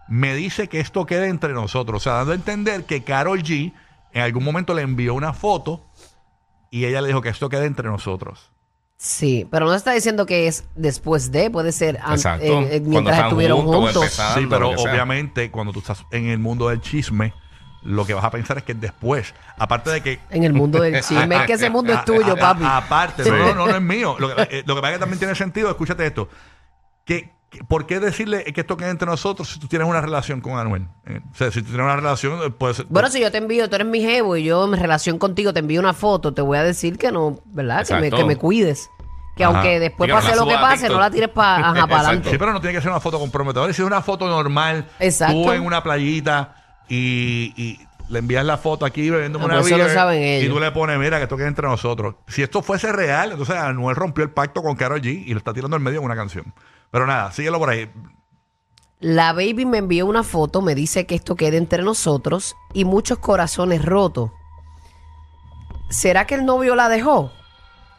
me 0.08 0.34
dice 0.34 0.68
que 0.68 0.80
esto 0.80 1.06
quede 1.06 1.28
entre 1.28 1.52
nosotros, 1.52 2.02
o 2.02 2.04
sea, 2.04 2.14
dando 2.14 2.32
a 2.32 2.36
entender 2.36 2.84
que 2.86 3.04
Carol 3.04 3.42
G 3.42 3.72
en 4.12 4.22
algún 4.22 4.44
momento 4.44 4.74
le 4.74 4.82
envió 4.82 5.14
una 5.14 5.32
foto 5.32 5.86
y 6.70 6.84
ella 6.84 7.00
le 7.00 7.08
dijo 7.08 7.20
que 7.22 7.28
esto 7.28 7.48
quede 7.48 7.66
entre 7.66 7.88
nosotros. 7.88 8.50
Sí, 8.96 9.46
pero 9.50 9.66
no 9.66 9.74
está 9.74 9.92
diciendo 9.92 10.26
que 10.26 10.48
es 10.48 10.64
después 10.74 11.30
de, 11.30 11.50
puede 11.50 11.70
ser 11.70 11.98
an- 12.02 12.14
Exacto. 12.14 12.44
eh, 12.44 12.48
eh, 12.48 12.68
Cuando 12.80 12.88
mientras 12.90 13.14
están 13.16 13.28
estuvieron 13.28 13.58
juntos 13.62 13.74
o 13.74 13.80
juntos. 13.84 14.02
empezando. 14.02 14.40
Sí, 14.40 14.46
pero 14.50 14.60
lo 14.60 14.70
que 14.76 14.82
sea. 14.82 14.90
obviamente 14.92 15.50
cuando 15.52 15.72
tú 15.72 15.78
estás 15.78 16.04
en 16.10 16.26
el 16.26 16.38
mundo 16.40 16.68
del 16.68 16.80
chisme, 16.80 17.32
lo 17.84 18.04
que 18.04 18.12
vas 18.14 18.24
a 18.24 18.30
pensar 18.32 18.58
es 18.58 18.64
que 18.64 18.72
es 18.72 18.80
después. 18.80 19.34
Aparte 19.56 19.90
de 19.90 20.00
que. 20.02 20.18
En 20.30 20.42
el 20.42 20.52
mundo 20.52 20.80
del 20.80 21.00
chisme. 21.02 21.36
es 21.36 21.42
que 21.46 21.52
ese 21.52 21.70
mundo 21.70 21.92
es 21.92 22.04
tuyo, 22.04 22.32
a- 22.32 22.32
a- 22.32 22.36
papi. 22.36 22.64
aparte, 22.66 23.22
Sí. 23.22 23.30
no, 23.30 23.36
no, 23.38 23.54
no, 23.54 23.66
no 23.68 23.76
es 23.76 23.80
mío. 23.82 24.16
Lo 24.18 24.34
que, 24.34 24.42
eh, 24.50 24.62
lo 24.66 24.74
que 24.74 24.80
pasa 24.80 24.92
es 24.92 24.96
que 24.98 25.00
también 25.00 25.18
tiene 25.20 25.34
sentido, 25.36 25.70
escúchate 25.70 26.04
esto. 26.04 26.28
Que- 27.04 27.30
¿Por 27.66 27.86
qué 27.86 27.98
decirle 27.98 28.44
que 28.44 28.60
esto 28.60 28.76
quede 28.76 28.90
entre 28.90 29.06
nosotros 29.06 29.48
si 29.48 29.58
tú 29.58 29.68
tienes 29.68 29.88
una 29.88 30.00
relación 30.02 30.40
con 30.42 30.58
Anuel? 30.58 30.86
Eh, 31.06 31.20
o 31.32 31.34
sea, 31.34 31.50
si 31.50 31.60
tú 31.62 31.68
tienes 31.68 31.84
una 31.84 31.96
relación, 31.96 32.42
eh, 32.42 32.50
puede 32.50 32.74
ser. 32.74 32.86
Bueno, 32.90 33.08
si 33.08 33.20
yo 33.20 33.30
te 33.32 33.38
envío, 33.38 33.68
tú 33.70 33.76
eres 33.76 33.86
mi 33.86 34.00
jevo 34.00 34.36
y 34.36 34.44
yo 34.44 34.64
en 34.66 34.78
relación 34.78 35.18
contigo 35.18 35.52
te 35.54 35.60
envío 35.60 35.80
una 35.80 35.94
foto, 35.94 36.34
te 36.34 36.42
voy 36.42 36.58
a 36.58 36.62
decir 36.62 36.98
que 36.98 37.10
no, 37.10 37.40
¿verdad? 37.46 37.86
Que 37.86 37.94
me, 37.94 38.10
que 38.10 38.24
me 38.24 38.36
cuides. 38.36 38.90
Que 39.34 39.44
Ajá. 39.44 39.54
aunque 39.54 39.78
después 39.80 40.10
pase 40.10 40.34
lo 40.36 40.44
que 40.46 40.50
suba 40.50 40.58
a 40.58 40.62
pase, 40.62 40.76
TikTok. 40.82 40.94
no 40.94 41.00
la 41.00 41.10
tires 41.10 41.28
para 41.30 41.68
adelante. 41.84 42.30
Sí, 42.30 42.36
pero 42.38 42.52
no 42.52 42.60
tiene 42.60 42.74
que 42.76 42.82
ser 42.82 42.90
una 42.90 43.00
foto 43.00 43.18
comprometedora. 43.18 43.72
Si 43.72 43.80
es 43.80 43.86
una 43.86 44.02
foto 44.02 44.28
normal, 44.28 44.86
Exacto. 44.98 45.34
tú 45.44 45.52
en 45.52 45.62
una 45.64 45.82
playita 45.82 46.54
y, 46.88 47.54
y 47.56 47.87
le 48.08 48.18
envías 48.20 48.44
la 48.44 48.56
foto 48.56 48.84
aquí 48.86 49.10
bebiendo 49.10 49.38
Ah, 49.40 49.44
una 49.44 49.60
eso 49.60 49.70
lo 49.76 49.84
beer, 49.84 49.90
saben 49.94 50.22
y 50.22 50.24
ellos. 50.26 50.54
tú 50.54 50.60
le 50.60 50.70
pones, 50.72 50.98
mira, 50.98 51.18
que 51.18 51.24
esto 51.24 51.36
queda 51.36 51.48
entre 51.48 51.66
nosotros. 51.68 52.14
Si 52.26 52.42
esto 52.42 52.62
fuese 52.62 52.90
real, 52.92 53.32
entonces 53.32 53.54
Anuel 53.56 53.96
rompió 53.96 54.24
el 54.24 54.30
pacto 54.30 54.62
con 54.62 54.76
Karol 54.76 55.00
G 55.02 55.24
y 55.26 55.32
lo 55.32 55.38
está 55.38 55.52
tirando 55.52 55.76
en 55.76 55.82
medio 55.82 55.98
en 56.00 56.04
una 56.04 56.16
canción. 56.16 56.52
Pero 56.90 57.06
nada, 57.06 57.30
síguelo 57.32 57.58
por 57.58 57.70
ahí. 57.70 57.90
La 59.00 59.32
baby 59.32 59.64
me 59.66 59.78
envió 59.78 60.06
una 60.06 60.24
foto, 60.24 60.60
me 60.62 60.74
dice 60.74 61.06
que 61.06 61.14
esto 61.14 61.36
quede 61.36 61.56
entre 61.56 61.82
nosotros 61.82 62.56
y 62.74 62.84
muchos 62.84 63.18
corazones 63.18 63.84
rotos. 63.84 64.30
¿Será 65.90 66.26
que 66.26 66.34
el 66.34 66.44
novio 66.44 66.74
la 66.74 66.88
dejó? 66.88 67.32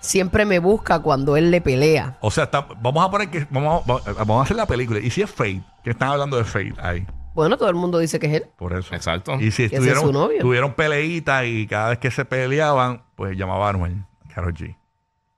Siempre 0.02 0.46
me 0.46 0.60
busca 0.60 1.00
cuando 1.00 1.36
él 1.38 1.52
le 1.52 1.62
pelea. 1.62 2.18
O 2.22 2.32
sea, 2.32 2.46
está- 2.46 2.68
vamos 2.82 3.06
a 3.06 3.12
poner 3.12 3.30
que 3.30 3.46
vamos, 3.50 3.84
a- 4.06 4.12
vamos 4.14 4.40
a 4.40 4.44
hacer 4.44 4.56
la 4.58 4.66
película. 4.66 5.00
Y 5.00 5.10
si 5.10 5.22
es 5.22 5.30
Fate, 5.30 5.62
que 5.84 5.90
están 5.92 6.10
hablando 6.10 6.38
de 6.38 6.44
Fate 6.46 6.74
ahí. 6.82 7.06
Bueno, 7.34 7.58
todo 7.58 7.70
el 7.70 7.76
mundo 7.76 8.00
dice 8.00 8.20
que 8.20 8.28
es 8.28 8.34
él. 8.42 8.46
Por 8.58 8.74
eso. 8.74 8.94
Exacto. 8.94 9.36
Y 9.36 9.52
si 9.52 9.64
ese 9.64 9.66
es 9.66 9.74
estuvieron, 9.74 10.04
su 10.04 10.12
novio. 10.14 10.42
tuvieron 10.42 10.74
peleitas 10.74 11.46
y 11.46 11.68
cada 11.68 11.90
vez 11.90 12.00
que 12.00 12.12
se 12.12 12.26
peleaban, 12.26 13.04
pues 13.16 13.38
llamaba 13.38 13.68
a 13.68 13.70
Anuel, 13.70 14.04
Karol 14.34 14.54
G. 14.54 14.76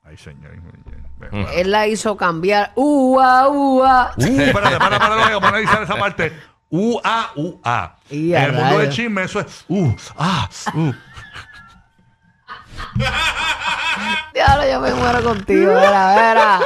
Ay, 0.04 0.18
señor. 0.18 0.52
Bueno. 1.18 1.48
Él 1.54 1.70
la 1.72 1.88
hizo 1.88 2.18
cambiar. 2.18 2.72
¡Ua, 2.76 3.48
ua! 3.50 4.14
Uh, 4.18 4.22
espérate, 4.22 4.54
para, 4.54 4.80
para, 4.80 5.00
para, 5.00 5.40
para 5.40 5.48
analizar 5.50 5.84
esa 5.84 5.96
parte. 5.96 6.34
U-A, 6.70 7.32
U-A. 7.36 7.96
Y 8.10 8.32
En 8.34 8.38
a 8.38 8.44
el 8.46 8.52
mundo 8.54 8.64
rayos. 8.66 8.82
del 8.82 8.90
chisme, 8.92 9.24
eso 9.24 9.40
es 9.42 9.66
U, 9.68 9.94
A, 10.18 10.50
U. 10.74 10.94
Diablo, 14.34 14.64
yo 14.70 14.80
me 14.80 14.94
muero 14.94 15.24
contigo, 15.24 15.74
vera, 15.74 16.16
vera. 16.16 16.60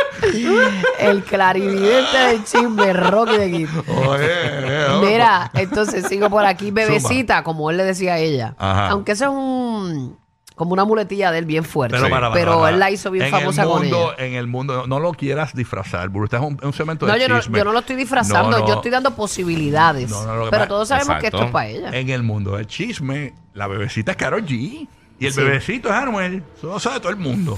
El 1.00 1.24
clarividente 1.24 2.18
del 2.18 2.44
chisme, 2.44 2.94
Rocky 2.94 3.38
de 3.38 3.68
oh, 3.88 5.02
Mira, 5.02 5.50
entonces 5.54 6.08
sigo 6.08 6.30
por 6.30 6.46
aquí, 6.46 6.72
bebecita, 6.72 7.44
como 7.44 7.70
él 7.72 7.78
le 7.78 7.84
decía 7.84 8.14
a 8.14 8.18
ella. 8.20 8.56
Ajá. 8.58 8.90
Aunque 8.90 9.14
eso 9.14 9.26
es 9.26 9.32
un 9.32 10.18
como 10.56 10.72
una 10.72 10.86
muletilla 10.86 11.32
de 11.32 11.40
él 11.40 11.46
bien 11.46 11.66
fuerte. 11.66 11.98
Pero, 11.98 12.10
para, 12.10 12.30
para, 12.30 12.34
Pero 12.34 12.60
para. 12.60 12.74
él 12.74 12.80
la 12.80 12.90
hizo 12.90 13.12
bien 13.12 13.26
en 13.26 13.32
famosa 13.32 13.64
el 13.64 13.68
con 13.68 13.84
ella. 13.86 13.98
En 14.18 14.34
el 14.34 14.48
mundo, 14.48 14.74
no, 14.74 14.88
no 14.88 15.00
lo 15.00 15.12
quieras 15.12 15.54
disfrazar, 15.54 16.08
Burro. 16.10 16.26
Este 16.26 16.38
es 16.38 16.42
un, 16.42 16.58
un 16.64 16.74
cemento 16.74 17.06
No 17.06 17.14
de 17.14 17.20
yo, 17.20 17.28
no, 17.28 17.40
chisme. 17.40 17.58
yo 17.58 17.66
no 17.66 17.74
lo 17.74 17.80
estoy 17.80 17.98
disfrazando, 17.98 18.52
No, 18.52 18.60
no. 18.60 18.68
yo 18.68 18.76
estoy 18.76 18.92
dando 18.92 19.16
posibilidades. 19.16 20.10
No, 20.10 20.24
no, 20.24 20.50
pero 20.50 20.68
todos 20.68 20.88
sabemos 20.88 21.18
que 21.20 21.28
esto 21.28 21.44
es 21.44 21.52
para 21.52 21.68
ella. 21.68 21.90
En 21.92 22.10
el 22.10 22.24
mundo 22.24 22.56
del 22.56 22.68
chisme, 22.68 23.34
la 23.54 23.68
bebecita 23.68 24.12
es 24.12 24.18
Karol 24.18 24.46
G. 24.46 24.88
Y 25.20 25.28
el 25.28 25.34
Sí. 25.34 25.42
bebecito 25.42 25.90
es 25.90 25.96
Anuel. 25.96 26.44
Eso 26.58 26.68
lo 26.68 26.80
sabe 26.80 27.00
todo 27.00 27.10
el 27.12 27.18
mundo. 27.18 27.58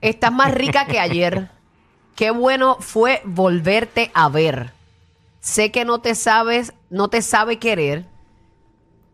Estás 0.00 0.32
más 0.32 0.52
rica 0.52 0.86
que 0.86 0.98
ayer. 0.98 1.48
Qué 2.16 2.30
bueno 2.30 2.76
fue 2.80 3.22
volverte 3.24 4.10
a 4.14 4.28
ver. 4.28 4.72
Sé 5.40 5.70
que 5.72 5.84
no 5.84 6.00
te 6.00 6.14
sabes, 6.14 6.72
no 6.90 7.08
te 7.08 7.22
sabe 7.22 7.58
querer. 7.58 8.04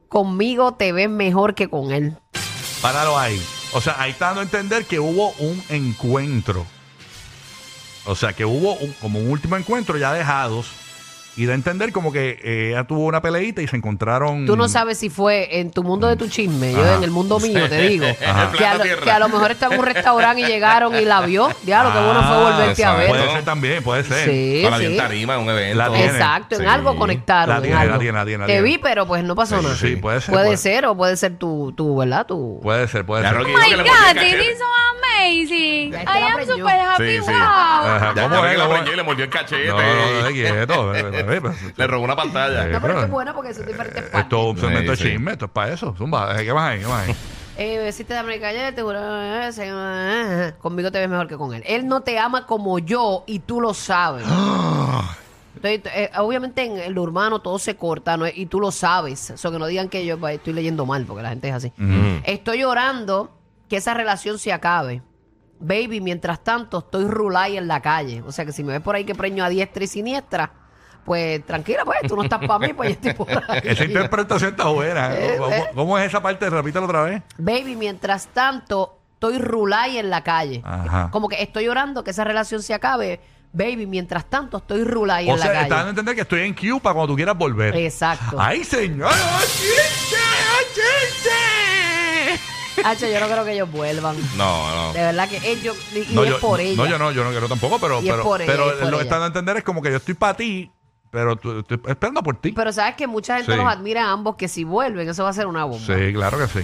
Conmigo 0.08 0.74
te 0.74 0.92
ves 0.92 1.08
mejor 1.08 1.54
que 1.54 1.68
con 1.68 1.92
él. 1.92 2.16
Páralo 2.82 3.18
ahí. 3.18 3.40
O 3.72 3.80
sea, 3.80 4.00
ahí 4.00 4.10
está 4.12 4.26
dando 4.26 4.40
a 4.40 4.44
entender 4.44 4.84
que 4.86 4.98
hubo 4.98 5.30
un 5.38 5.62
encuentro. 5.68 6.66
O 8.06 8.14
sea, 8.14 8.32
que 8.32 8.44
hubo 8.46 8.74
un- 8.74 8.92
como 8.94 9.18
un 9.18 9.30
último 9.30 9.56
encuentro 9.56 9.98
ya 9.98 10.12
dejados. 10.12 10.70
Y 11.38 11.46
da 11.46 11.52
a 11.52 11.54
entender 11.54 11.92
como 11.92 12.10
que 12.12 12.38
eh, 12.42 12.70
ella 12.72 12.82
tuvo 12.84 13.06
una 13.06 13.22
peleita 13.22 13.62
y 13.62 13.68
se 13.68 13.76
encontraron. 13.76 14.44
Tú 14.44 14.56
no 14.56 14.68
sabes 14.68 14.98
si 14.98 15.08
fue 15.08 15.60
en 15.60 15.70
tu 15.70 15.84
mundo 15.84 16.08
de 16.08 16.16
tu 16.16 16.26
chisme, 16.28 16.72
yo 16.72 16.82
Ajá. 16.82 16.96
en 16.96 17.04
el 17.04 17.12
mundo 17.12 17.38
mío, 17.38 17.68
te 17.68 17.80
digo. 17.88 18.06
Que 18.58 18.64
a, 18.66 18.74
lo, 18.74 18.82
Tierra. 18.82 19.02
que 19.04 19.10
a 19.10 19.18
lo 19.20 19.28
mejor 19.28 19.52
está 19.52 19.66
en 19.66 19.78
un 19.78 19.84
restaurante 19.84 20.42
y 20.42 20.46
llegaron 20.46 20.94
y 20.96 21.04
la 21.04 21.20
vio. 21.20 21.48
Diablo, 21.62 21.92
qué 21.92 21.98
bueno 22.04 22.22
fue 22.22 22.36
Ah, 22.36 22.50
volverte 22.50 22.84
a 22.84 22.94
ver. 22.94 23.08
Puede 23.08 23.30
ser 23.30 23.44
también, 23.44 23.82
puede 23.84 24.04
ser. 24.04 24.28
Sí, 24.28 24.60
Para 24.64 24.78
bien 24.78 24.92
sí. 24.92 24.96
tarima 24.98 25.38
un 25.38 25.48
evento. 25.48 25.78
La 25.78 25.88
tiene. 25.90 26.06
Exacto, 26.06 26.56
en 26.56 26.62
Sí. 26.62 26.66
algo 26.66 26.96
conectaron. 26.96 27.48
La 27.50 27.56
en 27.56 27.62
tiene, 27.62 27.76
la 27.86 27.98
tiene, 27.98 28.18
la 28.18 28.24
tiene, 28.24 28.38
la 28.38 28.46
Te 28.46 28.62
vi, 28.62 28.78
pero 28.78 29.06
pues 29.06 29.22
no 29.22 29.36
pasó 29.36 29.58
Sí, 29.58 29.62
nada. 29.62 29.76
Sí, 29.76 29.96
puede 29.96 30.20
ser. 30.20 30.32
Puede 30.32 30.46
puede, 30.46 30.56
ser 30.56 30.86
o 30.86 30.96
puede 30.96 31.16
ser 31.16 31.36
tu, 31.36 31.72
tu 31.76 31.96
¿verdad? 31.96 32.26
Tu... 32.26 32.58
Puede 32.62 32.88
ser, 32.88 33.06
puede 33.06 33.22
Ya, 33.22 33.30
ser. 33.30 33.38
Oh 33.40 33.44
my 33.44 33.52
que 33.70 33.76
God, 33.76 34.22
amazing. 35.18 35.92
Ya 35.92 35.98
I 35.98 36.00
está 36.00 36.20
la 36.20 36.26
am 36.26 36.46
super 36.46 36.80
happy. 36.80 37.04
Sí, 37.04 37.18
sí. 37.24 37.30
Wow. 37.30 37.40
Ajá, 37.40 38.12
Ya, 38.14 38.22
¿Cómo 38.22 38.34
ya 38.36 38.46
es? 38.46 38.50
que 38.52 38.58
la 38.58 38.64
¿Cómo 38.64 38.76
es? 38.76 38.88
y 38.92 38.96
le 38.96 39.02
mordió 39.02 39.24
el 39.24 39.30
cachete. 39.30 39.66
No, 39.68 39.76
no, 39.78 40.22
no, 40.22 40.28
quieto. 40.28 40.88
Ve, 40.92 41.40
ve. 41.40 41.50
Le 41.76 41.86
robó 41.86 42.04
una 42.04 42.16
pantalla. 42.16 42.66
Eh, 42.66 42.70
No, 42.72 42.80
pero 42.80 42.80
pero- 42.80 42.92
esto 42.94 43.04
es 43.06 43.10
bueno 43.10 43.34
porque 43.34 43.54
son 43.54 43.66
diferentes 43.66 44.02
partes. 44.04 44.20
Esto 44.20 44.38
es 44.40 44.46
un 44.54 44.58
segmento 44.60 44.96
Sí, 44.96 45.02
de 45.02 45.08
sí. 45.10 45.14
chisme, 45.16 45.32
esto 45.32 45.44
es 45.46 45.50
para 45.50 45.72
eso. 45.72 45.94
Zumba, 45.96 46.40
eh, 46.40 46.44
¿qué 46.44 46.54
más 46.54 46.70
hay? 46.70 46.80
¿Qué 46.80 46.86
más 46.86 47.08
hay? 47.08 47.14
Eh, 47.60 47.90
si 47.90 48.04
te 48.04 48.14
da 48.14 48.20
América 48.20 48.46
ayer, 48.46 48.72
te 48.72 48.82
juro, 48.82 49.00
eh, 49.00 49.50
se- 49.52 49.64
eh, 49.68 50.52
conmigo 50.60 50.92
te 50.92 51.00
ves 51.00 51.08
mejor 51.08 51.26
que 51.26 51.36
con 51.36 51.52
él. 51.54 51.64
Él 51.66 51.88
no 51.88 52.02
te 52.02 52.16
ama 52.16 52.46
como 52.46 52.78
yo 52.78 53.24
y 53.26 53.40
tú 53.40 53.60
lo 53.60 53.74
sabes. 53.74 54.24
Entonces, 55.56 55.80
eh, 55.92 56.10
obviamente 56.18 56.62
en 56.64 56.78
el 56.78 56.96
urbano 56.96 57.40
todo 57.40 57.58
se 57.58 57.74
corta 57.74 58.16
¿no? 58.16 58.28
y 58.28 58.46
tú 58.46 58.60
lo 58.60 58.70
sabes. 58.70 59.30
Eso 59.30 59.50
que 59.50 59.58
no 59.58 59.66
digan 59.66 59.88
que 59.88 60.06
yo 60.06 60.16
pues, 60.18 60.36
estoy 60.36 60.52
leyendo 60.52 60.86
mal 60.86 61.04
porque 61.04 61.24
la 61.24 61.30
gente 61.30 61.48
es 61.48 61.54
así. 61.54 61.72
Estoy 62.22 62.60
llorando 62.60 63.32
que 63.68 63.78
esa 63.78 63.92
relación 63.92 64.38
se 64.38 64.52
acabe. 64.52 65.02
Baby, 65.60 66.00
mientras 66.00 66.42
tanto 66.44 66.78
estoy 66.78 67.06
rulay 67.06 67.56
en 67.56 67.66
la 67.68 67.80
calle. 67.80 68.22
O 68.26 68.32
sea 68.32 68.44
que 68.44 68.52
si 68.52 68.62
me 68.62 68.72
ves 68.74 68.80
por 68.82 68.94
ahí 68.94 69.04
que 69.04 69.14
preño 69.14 69.44
a 69.44 69.48
diestra 69.48 69.84
y 69.84 69.86
siniestra, 69.86 70.50
pues 71.04 71.44
tranquila, 71.46 71.84
pues 71.84 71.98
tú 72.06 72.16
no 72.16 72.22
estás 72.22 72.38
para 72.46 72.58
mí, 72.58 72.72
pues 72.74 72.90
yo 72.90 73.10
estoy 73.10 73.12
por 73.14 73.50
ahí. 73.50 73.60
Esa 73.64 73.84
interpretación 73.84 74.50
está 74.50 74.68
buena. 74.68 75.14
Eh, 75.14 75.36
¿Cómo, 75.38 75.52
eh. 75.52 75.64
cómo 75.74 75.98
es 75.98 76.06
esa 76.06 76.22
parte? 76.22 76.48
Repítelo 76.48 76.84
otra 76.86 77.02
vez. 77.02 77.22
Baby, 77.38 77.76
mientras 77.76 78.28
tanto, 78.28 78.98
estoy 79.14 79.38
rulay 79.38 79.98
en 79.98 80.10
la 80.10 80.22
calle. 80.22 80.62
Ajá. 80.64 81.08
Como 81.10 81.28
que 81.28 81.42
estoy 81.42 81.64
llorando 81.64 82.04
que 82.04 82.10
esa 82.10 82.24
relación 82.24 82.62
se 82.62 82.74
acabe. 82.74 83.20
Baby, 83.52 83.86
mientras 83.86 84.26
tanto, 84.26 84.58
estoy 84.58 84.84
rulay 84.84 85.28
O 85.30 85.32
en 85.32 85.38
sea, 85.38 85.52
la 85.52 85.62
está 85.62 85.74
dando 85.74 85.74
a 85.74 85.78
calle. 85.78 85.90
entender 85.90 86.14
que 86.14 86.20
estoy 86.20 86.40
en 86.42 86.80
para 86.80 86.94
cuando 86.94 87.08
tú 87.08 87.16
quieras 87.16 87.36
volver. 87.36 87.74
Exacto. 87.76 88.36
¡Ay, 88.38 88.62
señor! 88.62 89.10
¡Oh, 89.10 89.40
chiste! 89.40 90.16
¡Oh, 90.16 90.74
chiste! 90.74 91.47
Hacho, 92.84 93.06
yo 93.06 93.20
no 93.20 93.26
creo 93.26 93.44
que 93.44 93.52
ellos 93.52 93.70
vuelvan. 93.70 94.16
No, 94.36 94.74
no. 94.74 94.92
De 94.92 95.00
verdad 95.00 95.28
que 95.28 95.36
ellos, 95.50 95.76
y, 95.94 95.98
y 96.12 96.14
No, 96.14 96.24
es 96.24 96.34
por 96.34 96.60
ella. 96.60 96.76
no, 96.76 96.86
yo 96.88 96.98
no, 96.98 97.12
yo 97.12 97.24
no 97.24 97.30
quiero 97.30 97.48
tampoco, 97.48 97.78
pero, 97.78 98.00
Y 98.02 98.06
es 98.08 98.12
pero, 98.12 98.22
por 98.24 98.40
ella, 98.42 98.52
pero 98.52 98.66
es 98.70 98.72
por 98.76 98.82
lo 98.84 98.88
que 98.90 98.94
ella. 98.96 99.02
está 99.02 99.14
dando 99.18 99.24
a 99.24 99.28
entender 99.28 99.56
es 99.58 99.64
como 99.64 99.82
que 99.82 99.90
yo 99.90 99.96
estoy 99.96 100.14
para 100.14 100.34
ti, 100.34 100.70
pero 101.10 101.36
tú- 101.36 101.58
estoy 101.60 101.80
esperando 101.86 102.22
por 102.22 102.40
ti. 102.40 102.52
Pero 102.52 102.72
sabes 102.72 102.94
que 102.96 103.06
mucha 103.06 103.36
gente 103.36 103.52
Sí. 103.52 103.58
los 103.58 103.66
admira 103.66 104.06
a 104.06 104.12
ambos, 104.12 104.36
que 104.36 104.48
si 104.48 104.64
vuelven, 104.64 105.08
eso 105.08 105.24
va 105.24 105.30
a 105.30 105.32
ser 105.32 105.46
una 105.46 105.64
bomba. 105.64 105.86
Sí, 105.86 106.12
claro 106.12 106.38
que 106.38 106.46
sí. 106.46 106.60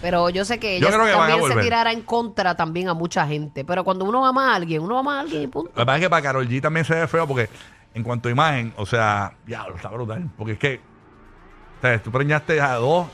Pero 0.00 0.30
yo 0.30 0.44
sé 0.44 0.58
que 0.58 0.78
ella 0.78 0.90
también 0.90 1.44
se 1.46 1.60
tirará 1.60 1.92
en 1.92 2.02
contra 2.02 2.56
también 2.56 2.88
a 2.88 2.94
mucha 2.94 3.24
gente. 3.26 3.64
Pero 3.64 3.84
cuando 3.84 4.04
uno 4.04 4.26
ama 4.26 4.52
a 4.52 4.56
alguien, 4.56 4.82
uno 4.82 4.98
ama 4.98 5.18
a 5.18 5.20
alguien 5.20 5.42
y 5.42 5.46
punto. 5.46 5.70
Lo 5.76 5.82
que 5.82 5.86
pasa 5.86 5.96
es 5.98 6.02
que 6.02 6.10
para 6.10 6.22
Carol 6.22 6.48
G 6.48 6.60
también 6.60 6.84
se 6.84 6.94
ve 6.94 7.06
feo 7.06 7.24
porque 7.28 7.48
en 7.94 8.02
cuanto 8.02 8.28
a 8.28 8.32
imagen, 8.32 8.74
o 8.76 8.84
sea, 8.84 9.34
ya, 9.46 9.64
está 9.76 9.90
brutal. 9.90 10.28
Porque 10.36 10.54
es 10.54 10.58
que, 10.58 10.80
o 11.78 11.80
sea, 11.82 12.02
tú 12.02 12.10
preñaste 12.10 12.60
a 12.60 12.74
dos 12.74 13.06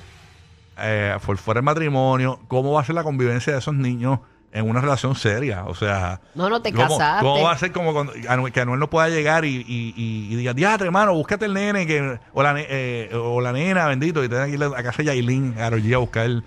eh, 0.80 1.16
por 1.24 1.36
fuera 1.38 1.58
del 1.58 1.64
matrimonio, 1.64 2.40
¿cómo 2.48 2.72
va 2.72 2.80
a 2.80 2.84
ser 2.84 2.94
la 2.94 3.02
convivencia 3.02 3.52
de 3.52 3.58
esos 3.58 3.74
niños 3.74 4.20
en 4.50 4.68
una 4.68 4.80
relación 4.80 5.14
seria. 5.14 5.64
O 5.66 5.74
sea, 5.74 6.22
No, 6.34 6.48
no 6.48 6.62
te 6.62 6.72
¿cómo, 6.72 6.96
casaste. 6.96 7.22
¿Cómo 7.22 7.42
va 7.42 7.52
a 7.52 7.58
ser 7.58 7.70
como 7.70 7.92
cuando 7.92 8.14
que 8.50 8.60
Anuel 8.60 8.80
no 8.80 8.88
pueda 8.88 9.10
llegar 9.10 9.44
y, 9.44 9.56
y, 9.56 9.92
y, 9.94 10.32
y 10.32 10.36
diga, 10.36 10.54
diatre, 10.54 10.86
hermano, 10.86 11.12
búscate 11.12 11.44
el 11.44 11.52
nene 11.52 11.86
que, 11.86 12.18
o, 12.32 12.42
la, 12.42 12.54
eh, 12.56 13.10
o 13.14 13.42
la 13.42 13.52
nena, 13.52 13.86
bendito, 13.86 14.24
y 14.24 14.28
tenga 14.28 14.46
que 14.46 14.52
ir 14.52 14.62
a 14.64 14.82
casa 14.82 15.02
de 15.02 15.04
Yailin, 15.04 15.54
a 15.58 15.68
G, 15.70 15.94
a 15.94 15.98
buscar. 15.98 16.28
No, 16.30 16.42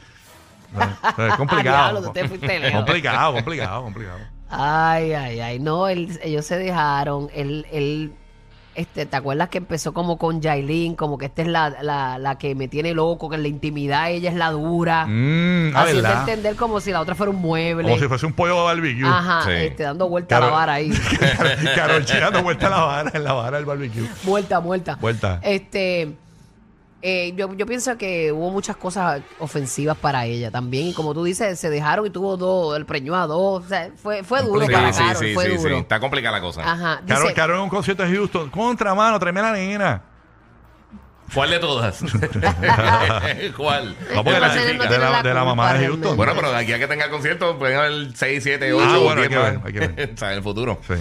sea, 1.16 1.28
es 1.28 1.36
complicado. 1.38 2.02
Diablo, 2.02 2.74
complicado, 2.74 3.34
complicado, 3.34 3.84
complicado. 3.84 4.20
Ay, 4.50 5.14
ay, 5.14 5.40
ay. 5.40 5.60
No, 5.60 5.88
él- 5.88 6.20
ellos 6.24 6.46
se 6.46 6.58
dejaron. 6.58 7.30
Él, 7.34 7.66
él, 7.72 8.14
este, 8.76 9.06
¿te 9.06 9.16
acuerdas 9.16 9.50
que 9.50 9.58
empezó 9.58 9.94
como 9.94 10.18
con 10.18 10.42
Jailin? 10.42 10.96
Como 10.96 11.18
que 11.18 11.26
esta 11.26 11.42
es 11.42 11.48
la, 11.48 11.70
la, 11.82 12.18
la 12.18 12.38
que 12.38 12.56
me 12.56 12.68
tiene 12.68 12.94
loco, 12.94 13.30
que 13.30 13.36
en 13.36 13.42
la 13.44 13.48
intimidad 13.48 14.10
ella 14.12 14.30
es 14.30 14.36
la 14.36 14.52
dura. 14.52 15.06
Mm, 15.08 15.76
ah, 15.76 15.82
haciendo 15.82 16.04
¿verdad? 16.04 16.20
entender 16.30 16.56
como 16.56 16.80
si 16.80 16.92
la 16.92 17.02
otra 17.02 17.16
fuera 17.16 17.32
un 17.32 17.42
mueble. 17.42 17.84
Como 17.90 18.00
si 18.02 18.08
fuese 18.08 18.26
un 18.26 18.34
pollo 18.34 18.56
de 18.56 18.64
barbecue. 18.64 19.08
Ajá, 19.08 19.44
Sí. 19.46 19.52
este, 19.52 19.84
dando 19.84 20.08
vuelta 20.08 20.38
a 20.38 20.40
la 20.40 20.48
vara 20.48 20.74
ahí. 20.74 20.92
Carol 21.76 22.06
dando 22.06 22.44
vuelta 22.44 22.68
a 22.68 22.70
la 22.70 22.82
vara, 22.82 23.12
en 23.14 23.24
la 23.24 23.34
vara 23.34 23.58
del 23.58 23.66
barbecue. 23.66 24.08
Vuelta, 24.24 24.60
vuelta. 24.60 24.98
Vuelta. 25.02 25.40
Este, 25.44 26.14
eh, 27.02 27.34
yo, 27.36 27.54
yo 27.56 27.66
pienso 27.66 27.98
que 27.98 28.32
hubo 28.32 28.52
muchas 28.52 28.76
cosas 28.78 29.22
ofensivas 29.40 29.98
para 29.98 30.26
ella 30.26 30.52
también. 30.52 30.88
Y 30.88 30.94
como 30.94 31.14
tú 31.14 31.24
dices, 31.24 31.60
se 31.60 31.70
dejaron 31.70 32.06
y 32.06 32.10
tuvo 32.10 32.38
dos, 32.38 32.78
el 32.78 32.86
preñó 32.86 33.16
a 33.16 33.28
dos. 33.28 33.66
O 33.66 33.68
sea, 33.68 33.90
fue, 33.96 34.24
fue 34.24 34.42
duro 34.44 34.66
Sí, 34.66 34.72
para 34.72 34.94
sí, 34.94 35.00
Karol, 35.04 35.16
sí, 35.18 35.34
fue 35.34 35.46
sí, 35.46 35.58
duro. 35.58 35.76
sí. 35.76 35.82
Está 35.82 36.00
complicada 36.00 36.38
la 36.38 36.42
cosa. 36.42 36.62
Ajá. 36.62 37.02
Carol, 37.08 37.24
dice- 37.24 37.34
Carol 37.34 37.56
en 37.58 37.64
un 37.64 37.70
concierto 37.70 38.04
de 38.04 38.16
Houston. 38.16 38.50
Contra, 38.50 38.94
mano, 38.96 39.20
tráeme 39.20 39.40
a 39.40 39.44
la 39.44 39.52
nena. 39.54 40.02
¿Cuál 41.34 41.50
de 41.50 41.60
todas? 41.60 42.02
¿Cuál? 43.58 43.96
No, 44.14 44.24
porque 44.24 44.40
la- 44.40 44.54
de 44.54 44.74
la- 44.74 45.10
la 45.10 45.24
de 45.24 45.34
la 45.34 45.42
culpa 45.42 45.46
mamá 45.46 45.74
de. 45.74 45.88
Houston. 45.88 46.18
Bueno, 46.18 46.34
pero 46.36 46.52
de 46.52 46.58
aquí 46.58 46.74
a 46.74 46.80
que 46.80 46.88
tenga 46.88 47.06
el 47.06 47.12
concierto 47.12 47.58
pueden 47.58 47.78
haber 47.78 48.08
6, 48.16 48.44
7, 48.44 48.74
8, 48.74 48.86
Ah, 48.86 48.98
bueno, 48.98 49.22
hay 49.22 49.28
10 49.28 49.30
que 49.30 49.38
ver, 49.38 49.60
hay 49.66 49.74
que 49.74 49.80
ver. 49.80 50.12
o 50.14 50.18
sea, 50.18 50.32
en 50.32 50.38
el 50.38 50.44
futuro. 50.44 50.80
Sí. 50.86 50.94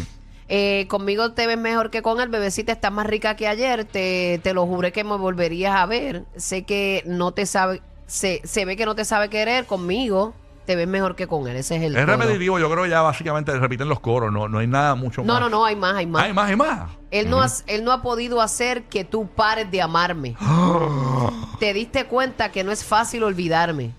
Eh, 0.53 0.87
conmigo 0.89 1.33
te 1.33 1.47
ves 1.47 1.57
mejor 1.59 1.91
que 1.91 2.03
con 2.03 2.21
él, 2.21 2.29
bebecita, 2.29 2.73
estás 2.73 2.91
más 2.93 3.07
rica 3.07 3.37
que 3.37 3.47
ayer, 3.47 3.85
te, 3.85 4.41
te 4.43 4.53
lo 4.53 4.67
juré 4.67 4.91
que 4.91 5.05
me 5.05 5.17
volverías 5.17 5.77
a 5.77 5.87
ver. 5.87 6.25
Sé 6.37 6.65
que 6.65 7.05
no 7.07 7.31
te 7.33 7.47
sabe, 7.47 7.81
se, 8.07 8.41
se 8.45 8.65
ve 8.65 8.77
que 8.77 8.85
no 8.85 8.97
te 8.97 9.05
sabe 9.05 9.29
querer 9.31 9.67
conmigo, 9.67 10.35
te 10.67 10.75
ves 10.75 10.89
mejor 10.89 11.15
que 11.15 11.29
con 11.29 11.47
él, 11.47 11.57
ese 11.57 11.77
es 11.77 11.83
el 11.83 11.95
Es 11.97 12.05
coro. 12.05 12.17
repetitivo, 12.17 12.59
yo 12.59 12.69
creo 12.71 12.83
que 12.85 12.91
ya 12.91 13.01
básicamente 13.01 13.57
repiten 13.59 13.89
los 13.89 14.01
coros, 14.01 14.33
no, 14.33 14.49
no 14.49 14.59
hay 14.59 14.67
nada 14.67 14.97
mucho 14.97 15.23
No, 15.23 15.35
más. 15.35 15.41
no, 15.43 15.49
no, 15.51 15.65
hay 15.65 15.77
más, 15.77 15.95
hay 15.95 16.07
más. 16.07 16.25
Hay 16.25 16.33
más, 16.33 16.51
hay 16.51 16.57
más. 16.57 16.91
Él, 17.13 17.31
no 17.31 17.41
has- 17.41 17.63
él 17.69 17.85
no 17.85 17.93
ha 17.93 18.03
podido 18.03 18.41
hacer 18.41 18.83
que 18.85 19.05
tú 19.05 19.29
pares 19.29 19.71
de 19.71 19.81
amarme. 19.83 20.35
te 21.61 21.73
diste 21.75 22.07
cuenta 22.07 22.51
que 22.51 22.65
no 22.65 22.73
es 22.73 22.85
fácil 22.85 23.23
olvidarme. 23.23 23.93